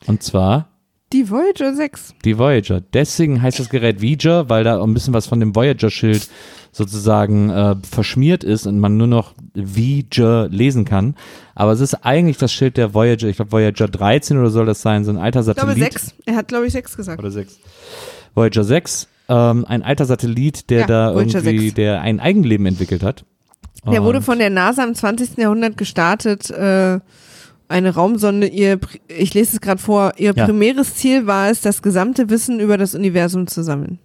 [0.06, 0.73] Und zwar
[1.14, 2.16] Die Voyager 6.
[2.26, 2.82] die Voyager.
[2.82, 6.28] Deswegen heißt das Gerät Voyager, weil da ein bisschen was von dem Voyager-Schild
[6.72, 11.16] sozusagen äh, verschmiert ist und man nur noch Voyager lesen kann.
[11.56, 13.28] Aber es ist eigentlich das Schild der Voyager.
[13.28, 15.94] Ich glaube Voyager 13 oder soll das sein, so ein alter Ich glaube Satellit.
[15.94, 16.14] 6.
[16.26, 17.20] Er hat, glaube ich, 6 gesagt.
[17.20, 17.60] oder 6.
[18.34, 21.76] Voyager 6, ähm, ein alter Satellit, der Ja, da Voyager irgendwie, 6.
[21.76, 23.24] der ein Eigenleben entwickelt hat.
[23.86, 25.38] Der wurde Und- von der NASA im 20.
[25.38, 26.50] Jahrhundert gestartet.
[26.50, 27.00] Äh,
[27.74, 30.46] eine Raumsonde, ihr, ich lese es gerade vor, ihr Ja.
[30.46, 34.00] primäres Ziel war es, das gesamte Wissen über das Universum zu sammeln.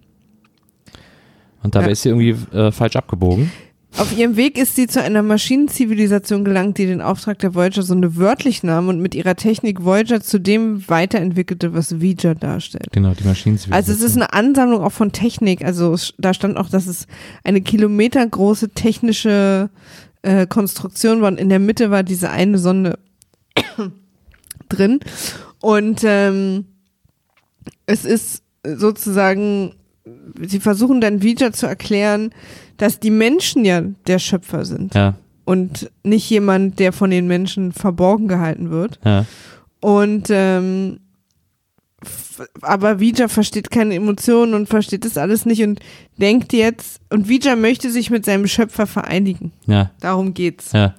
[1.63, 1.93] Und dabei Ja.
[1.93, 3.51] ist sie irgendwie äh, falsch abgebogen.
[3.97, 8.63] Auf ihrem Weg ist sie zu einer Maschinenzivilisation gelangt, die den Auftrag der Voyager-Sonde wörtlich
[8.63, 12.89] nahm und mit ihrer Technik Voyager zu dem weiterentwickelte, was Voyager darstellt.
[12.93, 13.59] Genau, die Maschinen.
[13.71, 15.65] Also es ist eine Ansammlung auch von Technik.
[15.65, 17.07] Also es, da stand auch, dass es
[17.45, 19.71] eine kilometergroße technische
[20.23, 22.99] äh, Konstruktion war und in der Mitte war diese eine Sonde
[24.69, 25.01] drin.
[25.61, 26.67] Und ähm,
[27.87, 29.75] es ist sozusagen,
[30.41, 32.33] sie versuchen dann wieder zu erklären,
[32.77, 37.73] dass die Menschen ja der Schöpfer sind Ja, und nicht jemand, der von den Menschen
[37.73, 38.99] verborgen gehalten wird.
[39.05, 39.25] ja,
[39.81, 41.01] Und ähm,
[42.63, 45.81] aber Vija versteht keine Emotionen und versteht das alles nicht und
[46.19, 49.51] denkt jetzt, und Vija möchte sich mit seinem Schöpfer vereinigen.
[49.67, 50.71] ja, Darum geht's.
[50.73, 50.95] ja,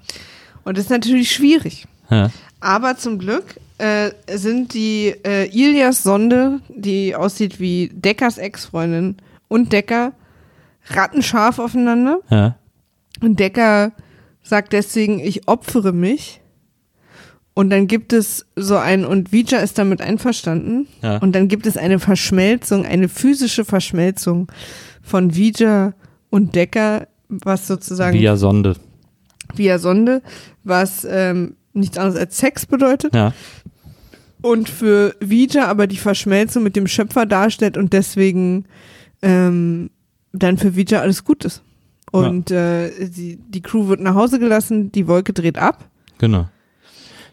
[0.65, 1.87] Und das ist natürlich schwierig.
[2.09, 2.29] ja.
[2.59, 9.71] Aber zum Glück äh, sind die äh, Ilias Sonde, die aussieht wie Deckers Ex-Freundin und
[9.71, 10.13] Decker,
[10.87, 12.19] rattenscharf aufeinander.
[12.29, 12.55] ja.
[13.21, 13.91] Und Decker
[14.43, 16.39] sagt deswegen, ich opfere mich.
[17.53, 20.87] Und dann gibt es so ein, und Vija ist damit einverstanden.
[21.01, 21.17] Ja.
[21.17, 24.49] Und dann gibt es eine Verschmelzung, eine physische Verschmelzung
[25.01, 25.93] von Vija
[26.29, 28.75] und Decker, was sozusagen Via Sonde.
[29.53, 30.21] via Sonde,
[30.63, 33.13] was ähm, nichts anderes als Sex bedeutet.
[33.15, 33.33] Ja,
[34.41, 38.65] Und für Vija aber die Verschmelzung mit dem Schöpfer darstellt und deswegen
[39.21, 39.89] ähm,
[40.31, 41.63] dann für Vija alles gut ist.
[42.11, 45.85] Und äh, die, die Crew wird nach Hause gelassen, die Wolke dreht ab.
[46.17, 46.47] genau.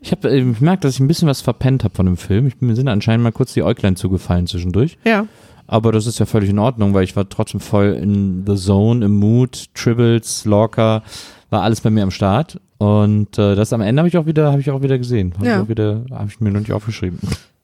[0.02, 2.46] Ich habe ich merke, dass ich ein bisschen was verpennt habe von dem Film.
[2.46, 4.98] Ich, mir sind anscheinend mal kurz die Äuglein zugefallen zwischendurch.
[5.04, 5.26] Ja.
[5.66, 9.04] aber das ist ja völlig in Ordnung, weil ich war trotzdem voll in the zone,
[9.04, 11.02] im Mood, Tribbles, Lorca,
[11.50, 12.60] war alles bei mir am Start.
[12.78, 15.32] Und äh, das am Ende habe ich auch wieder, habe ich auch wieder gesehen.
[15.36, 15.56] Habe Ja.
[15.56, 17.18] ich auch wieder, habe ich mir noch nicht aufgeschrieben.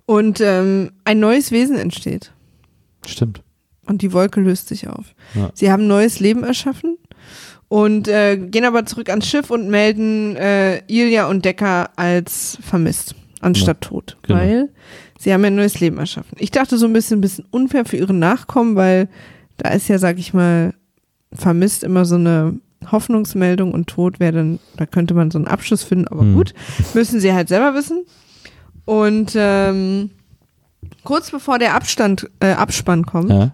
[0.06, 2.32] Und ähm, ein neues Wesen entsteht.
[3.06, 3.42] Stimmt.
[3.86, 5.14] Und die Wolke löst sich auf.
[5.34, 5.50] Ja.
[5.54, 6.96] Sie haben neues Leben erschaffen
[7.68, 13.14] und äh, gehen aber zurück ans Schiff und melden äh, Ilja und Decker als vermisst,
[13.40, 14.16] anstatt tot.
[14.22, 14.38] genau.
[14.38, 14.68] Weil
[15.18, 16.36] sie haben ja ein neues Leben erschaffen.
[16.38, 19.08] Ich dachte so ein bisschen, ein bisschen unfair für ihre Nachkommen, weil
[19.58, 20.74] da ist ja, sag ich mal,
[21.32, 22.58] vermisst immer so eine
[22.90, 26.34] Hoffnungsmeldung und tot wäre dann, da könnte man so einen Abschluss finden, aber Hm.
[26.34, 26.54] gut,
[26.94, 28.04] müssen sie halt selber wissen.
[28.84, 30.10] Und ähm,
[31.04, 33.52] kurz bevor der Abstand, äh, Abspann kommt, Ja.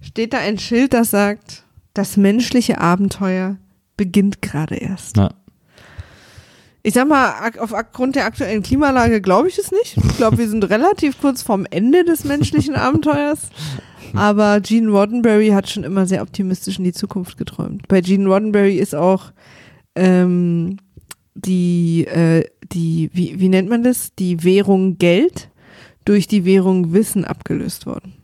[0.00, 1.64] steht da ein Schild, das sagt,
[1.94, 3.56] das menschliche Abenteuer
[3.96, 5.16] beginnt gerade erst.
[5.16, 5.30] Ja.
[6.84, 9.96] Ich sag mal, aufgrund der aktuellen Klimalage glaube ich es nicht.
[9.96, 13.50] Ich glaube, wir sind relativ kurz vorm Ende des menschlichen Abenteuers.
[14.14, 17.88] Aber Gene Roddenberry hat schon immer sehr optimistisch in die Zukunft geträumt.
[17.88, 19.32] Bei Gene Roddenberry ist auch
[19.94, 20.78] ähm,
[21.34, 24.14] die, äh, die wie, wie nennt man das?
[24.14, 25.50] Die Währung Geld
[26.04, 28.14] durch die Währung Wissen abgelöst worden.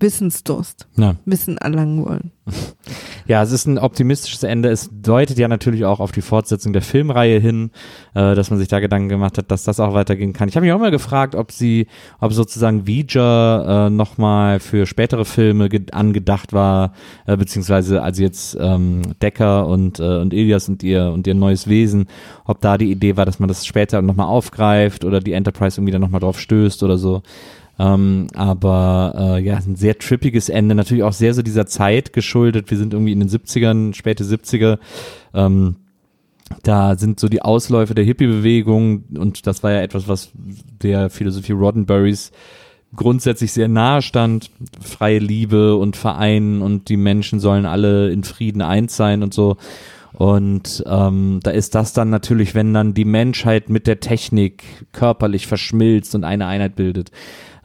[0.00, 0.86] Wissensdurst.
[0.96, 1.16] Ja.
[1.24, 2.32] Wissen erlangen wollen.
[3.26, 4.68] Ja, es ist ein optimistisches Ende.
[4.68, 7.70] Es deutet ja natürlich auch auf die Fortsetzung der Filmreihe hin,
[8.14, 10.48] äh, dass man sich da Gedanken gemacht hat, dass das auch weitergehen kann.
[10.48, 11.86] Ich habe mich auch mal gefragt, ob sie,
[12.20, 16.92] ob sozusagen Ouija äh, nochmal für spätere Filme ge- angedacht war,
[17.26, 21.66] äh, beziehungsweise als jetzt ähm, Decker und, äh, und Ilias und ihr und ihr neues
[21.66, 22.08] Wesen,
[22.44, 25.92] ob da die Idee war, dass man das später nochmal aufgreift oder die Enterprise irgendwie
[25.92, 27.22] dann nochmal drauf stößt oder so.
[27.78, 32.70] Ähm, aber äh, ja, ein sehr trippiges Ende, natürlich auch sehr so dieser Zeit geschuldet.
[32.70, 34.78] Wir sind irgendwie in den 70ern, späte 70er.
[35.32, 35.76] Ähm,
[36.62, 40.30] da sind so die Ausläufe der Hippie-Bewegung und das war ja etwas, was
[40.82, 42.32] der Philosophie Roddenberrys
[42.94, 44.50] grundsätzlich sehr nahe stand.
[44.80, 49.56] Freie Liebe und Verein und die Menschen sollen alle in Frieden eins sein und so.
[50.12, 54.62] Und ähm, da ist das dann natürlich, wenn dann die Menschheit mit der Technik
[54.92, 57.10] körperlich verschmilzt und eine Einheit bildet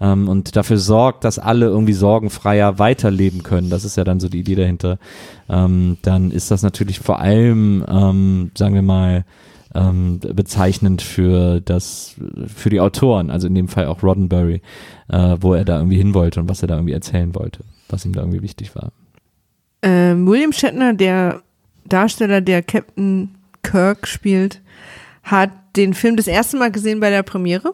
[0.01, 3.69] ähm, und dafür sorgt, dass alle irgendwie sorgenfreier weiterleben können.
[3.69, 4.97] Das ist ja dann so die Idee dahinter.
[5.49, 9.25] Ähm, dann ist das natürlich vor allem, ähm, sagen wir mal,
[9.75, 12.15] ähm, bezeichnend für das,
[12.47, 14.61] für die Autoren, also in dem Fall auch Roddenberry,
[15.09, 18.05] äh, wo er da irgendwie hin wollte und was er da irgendwie erzählen wollte, was
[18.05, 18.91] ihm da irgendwie wichtig war.
[19.81, 21.41] Ähm, William Shatner, der
[21.87, 24.61] Darsteller, der Captain Kirk spielt,
[25.23, 27.73] hat den Film das erste Mal gesehen bei der Premiere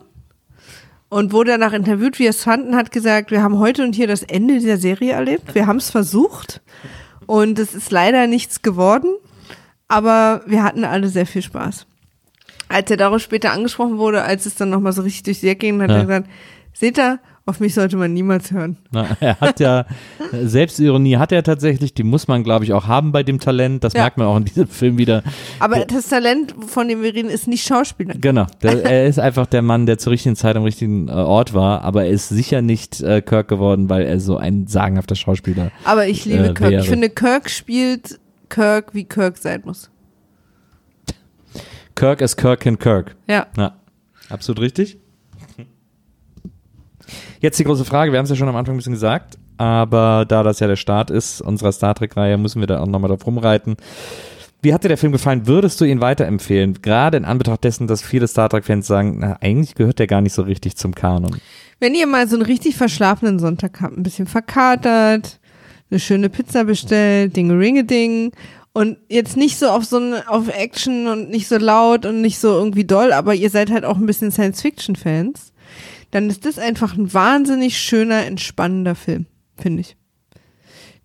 [1.15, 3.95] und wurde danach interviewt, wie er es fand und hat gesagt, wir haben heute und
[3.95, 5.55] hier das Ende dieser Serie erlebt.
[5.55, 6.59] Wir haben es versucht
[7.25, 9.15] und es ist leider nichts geworden,
[9.87, 11.87] aber wir hatten alle sehr viel Spaß.
[12.67, 15.59] Als er darauf später angesprochen wurde, als es dann nochmal so richtig durch die Decke
[15.67, 15.95] ging, hat Ja.
[15.97, 16.29] er gesagt,
[16.73, 18.77] seht ihr, auf mich sollte man niemals hören.
[18.91, 19.85] Na, er hat ja,
[20.31, 23.83] Selbstironie hat er tatsächlich, die muss man, glaube ich, auch haben bei dem Talent.
[23.83, 24.01] Das Ja.
[24.01, 25.21] merkt man auch in diesem Film wieder.
[25.59, 28.15] Aber das Talent, von dem wir reden, ist nicht Schauspieler.
[28.17, 31.53] Genau, der, er ist einfach der Mann, der zur richtigen Zeit am richtigen äh, Ort
[31.53, 35.71] war, aber er ist sicher nicht äh, Kirk geworden, weil er so ein sagenhafter Schauspieler
[35.83, 36.71] Aber ich liebe Äh, Kirk.
[36.71, 36.81] wäre.
[36.81, 38.19] Ich finde, Kirk spielt
[38.49, 39.91] Kirk, wie Kirk sein muss.
[41.93, 43.15] Kirk ist Kirk in Kirk.
[43.27, 43.45] Ja.
[43.55, 43.75] Ja,
[44.29, 44.97] absolut richtig.
[47.39, 50.25] Jetzt die große Frage, wir haben es ja schon am Anfang ein bisschen gesagt, aber
[50.27, 53.25] da das ja der Start ist unserer Star Trek-Reihe, müssen wir da auch nochmal drauf
[53.25, 53.77] rumreiten.
[54.61, 55.45] Wie hat dir der Film gefallen?
[55.45, 56.81] Würdest du ihn weiterempfehlen?
[56.81, 60.33] Gerade in Anbetracht dessen, dass viele Star Trek-Fans sagen, na, eigentlich gehört der gar nicht
[60.33, 61.37] so richtig zum Kanon.
[61.79, 65.39] Wenn ihr mal so einen richtig verschlafenen Sonntag habt, ein bisschen verkatert,
[65.91, 68.31] eine schöne Pizza bestellt, Dinge-Ringe-Ding
[68.73, 72.39] und jetzt nicht so auf so eine, auf Action und nicht so laut und nicht
[72.39, 75.53] so irgendwie doll, aber ihr seid halt auch ein bisschen Science-Fiction-Fans,
[76.15, 79.25] dann ist das einfach ein wahnsinnig schöner, entspannender Film,
[79.57, 79.97] finde ich.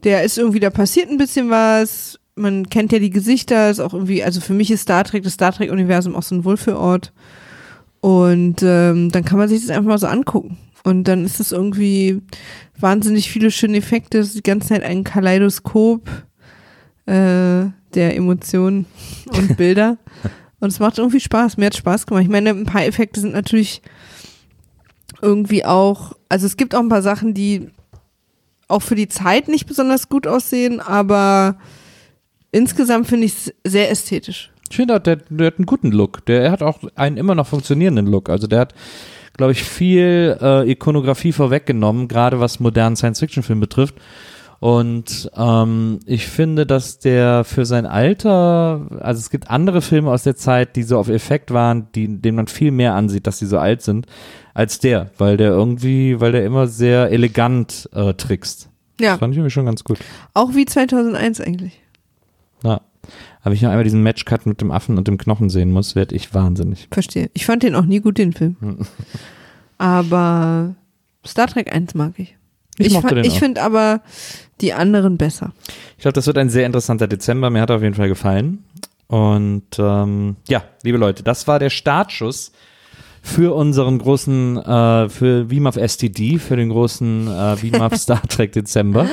[0.04, 3.92] Der ist irgendwie, da passiert ein bisschen was, man kennt ja die Gesichter, ist auch
[3.92, 7.12] irgendwie, also für mich ist Star Trek, das Star Trek-Universum auch so ein Wohlfühlort.
[8.00, 10.58] Und ähm, dann kann man sich das einfach mal so angucken.
[10.84, 12.22] Und dann ist es irgendwie
[12.78, 16.08] wahnsinnig viele schöne Effekte, es ist die ganze Zeit ein Kaleidoskop
[17.06, 18.86] äh, der Emotionen
[19.26, 19.98] und Bilder.
[20.60, 22.22] und es macht irgendwie Spaß, mir hat Spaß gemacht.
[22.22, 23.82] Ich meine, ein paar Effekte sind natürlich
[25.22, 27.68] irgendwie auch, also es gibt auch ein paar Sachen, die
[28.68, 31.56] auch für die Zeit nicht besonders gut aussehen, aber
[32.52, 34.50] insgesamt finde ich es sehr ästhetisch.
[34.70, 36.24] Ich finde, der, der hat einen guten Look.
[36.26, 38.28] Der hat auch einen immer noch funktionierenden Look.
[38.28, 38.74] Also der hat,
[39.36, 43.96] glaube ich, viel äh, Ikonografie vorweggenommen, gerade was modernen Science-Fiction-Film betrifft.
[44.60, 50.22] Und ähm, ich finde, dass der für sein Alter, also es gibt andere Filme aus
[50.22, 53.46] der Zeit, die so auf Effekt waren, die, denen man viel mehr ansieht, dass sie
[53.46, 54.06] so alt sind,
[54.52, 58.68] als der, weil der irgendwie, weil der immer sehr elegant äh, trickst.
[59.00, 59.98] Ja, Das fand ich irgendwie schon ganz gut.
[60.34, 61.80] auch wie 2001 eigentlich.
[62.62, 62.82] Ja.
[63.42, 66.14] Aber ich noch einmal diesen Matchcut mit dem Affen und dem Knochen sehen muss, werde
[66.14, 66.86] ich wahnsinnig.
[66.90, 67.30] Verstehe.
[67.32, 68.56] Ich fand den auch nie gut, den Film.
[69.78, 70.74] Aber
[71.26, 72.36] Star Trek 1 mag ich.
[72.80, 74.00] Ich Ich, mochte fa- den ich finde aber
[74.60, 75.52] die anderen besser.
[75.96, 77.50] Ich glaube, das wird ein sehr interessanter Dezember.
[77.50, 78.64] Mir hat er auf jeden Fall gefallen.
[79.06, 82.52] Und ähm, ja, liebe Leute, das war der Startschuss
[83.22, 89.06] für unseren großen, äh, für WIMAF STD, für den großen äh, WIMAF Star Trek Dezember.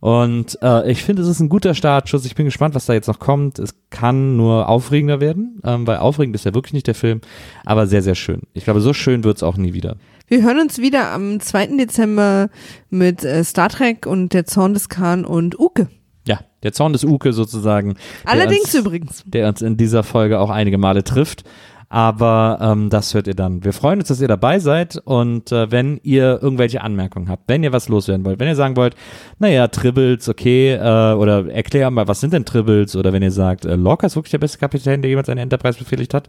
[0.00, 2.24] Und äh, ich finde, es ist ein guter Startschuss.
[2.26, 3.58] Ich bin gespannt, was da jetzt noch kommt.
[3.58, 7.20] Es kann nur aufregender werden, ähm, weil aufregend ist ja wirklich nicht der Film,
[7.64, 8.42] aber sehr, sehr schön.
[8.54, 9.96] Ich glaube, so schön wird es auch nie wieder.
[10.26, 11.66] Wir hören uns wieder am 2.
[11.76, 12.48] Dezember
[12.90, 15.88] mit äh, Star Trek und der Zorn des Khan und Uke.
[16.26, 17.94] Ja, der Zorn des Uke sozusagen.
[18.24, 19.22] der Allerdings uns- übrigens.
[19.26, 21.44] der uns in dieser Folge auch einige Male trifft.
[21.88, 23.64] Aber ähm, das hört ihr dann.
[23.64, 27.62] Wir freuen uns, dass ihr dabei seid und äh, wenn ihr irgendwelche Anmerkungen habt, wenn
[27.62, 28.94] ihr was loswerden wollt, wenn ihr sagen wollt,
[29.38, 32.96] naja, Tribbles, okay, äh, oder erklär mal, was sind denn Tribbles?
[32.96, 35.78] Oder wenn ihr sagt, äh, Lorca ist wirklich der beste Kapitän, der jemals eine Enterprise
[35.78, 36.28] befehligt hat,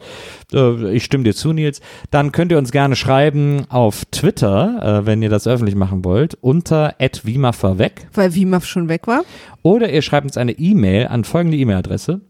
[0.53, 1.81] äh, ich stimme dir zu, Nils,
[2.11, 6.35] dann könnt ihr uns gerne schreiben auf Twitter, äh, wenn ihr das öffentlich machen wollt,
[6.41, 9.23] unter @wimaverweg Weil Wimaf schon weg war.
[9.63, 12.21] oder ihr schreibt uns eine E-Mail an folgende E-Mail-Adresse.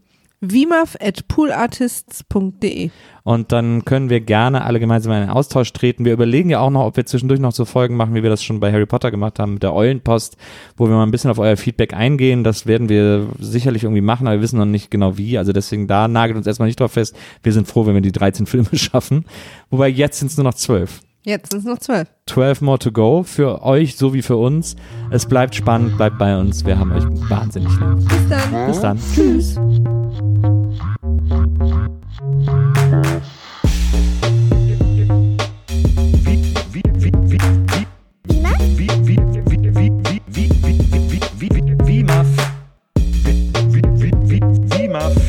[0.51, 2.89] Wimaf at poolartists.de.
[3.23, 6.05] Und dann können wir gerne alle gemeinsam in einen Austausch treten.
[6.05, 8.43] Wir überlegen ja auch noch, ob wir zwischendurch noch so Folgen machen, wie wir das
[8.43, 10.37] schon bei Harry Potter gemacht haben mit der Eulenpost,
[10.77, 12.43] wo wir mal ein bisschen auf euer Feedback eingehen.
[12.43, 15.37] Das werden wir sicherlich irgendwie machen, aber wir wissen noch nicht genau wie.
[15.37, 17.15] Also deswegen da nagelt uns erstmal nicht drauf fest.
[17.41, 19.25] Wir sind froh, wenn wir die 13 Filme schaffen.
[19.69, 21.01] Wobei jetzt sind es nur noch 12.
[21.25, 22.07] Jetzt sind es noch zwölf.
[22.27, 24.75] 12 more to go für euch sowie für uns.
[25.09, 26.63] Es bleibt spannend, bleibt bei uns.
[26.65, 28.07] Wir haben euch wahnsinnig lieb.
[28.07, 28.67] Bis dann.
[28.67, 28.99] Bis dann.
[29.15, 29.59] Tschüss.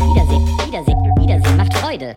[0.06, 2.16] Wiedersehen, Wiedersehen, Wiedersehen macht Freude.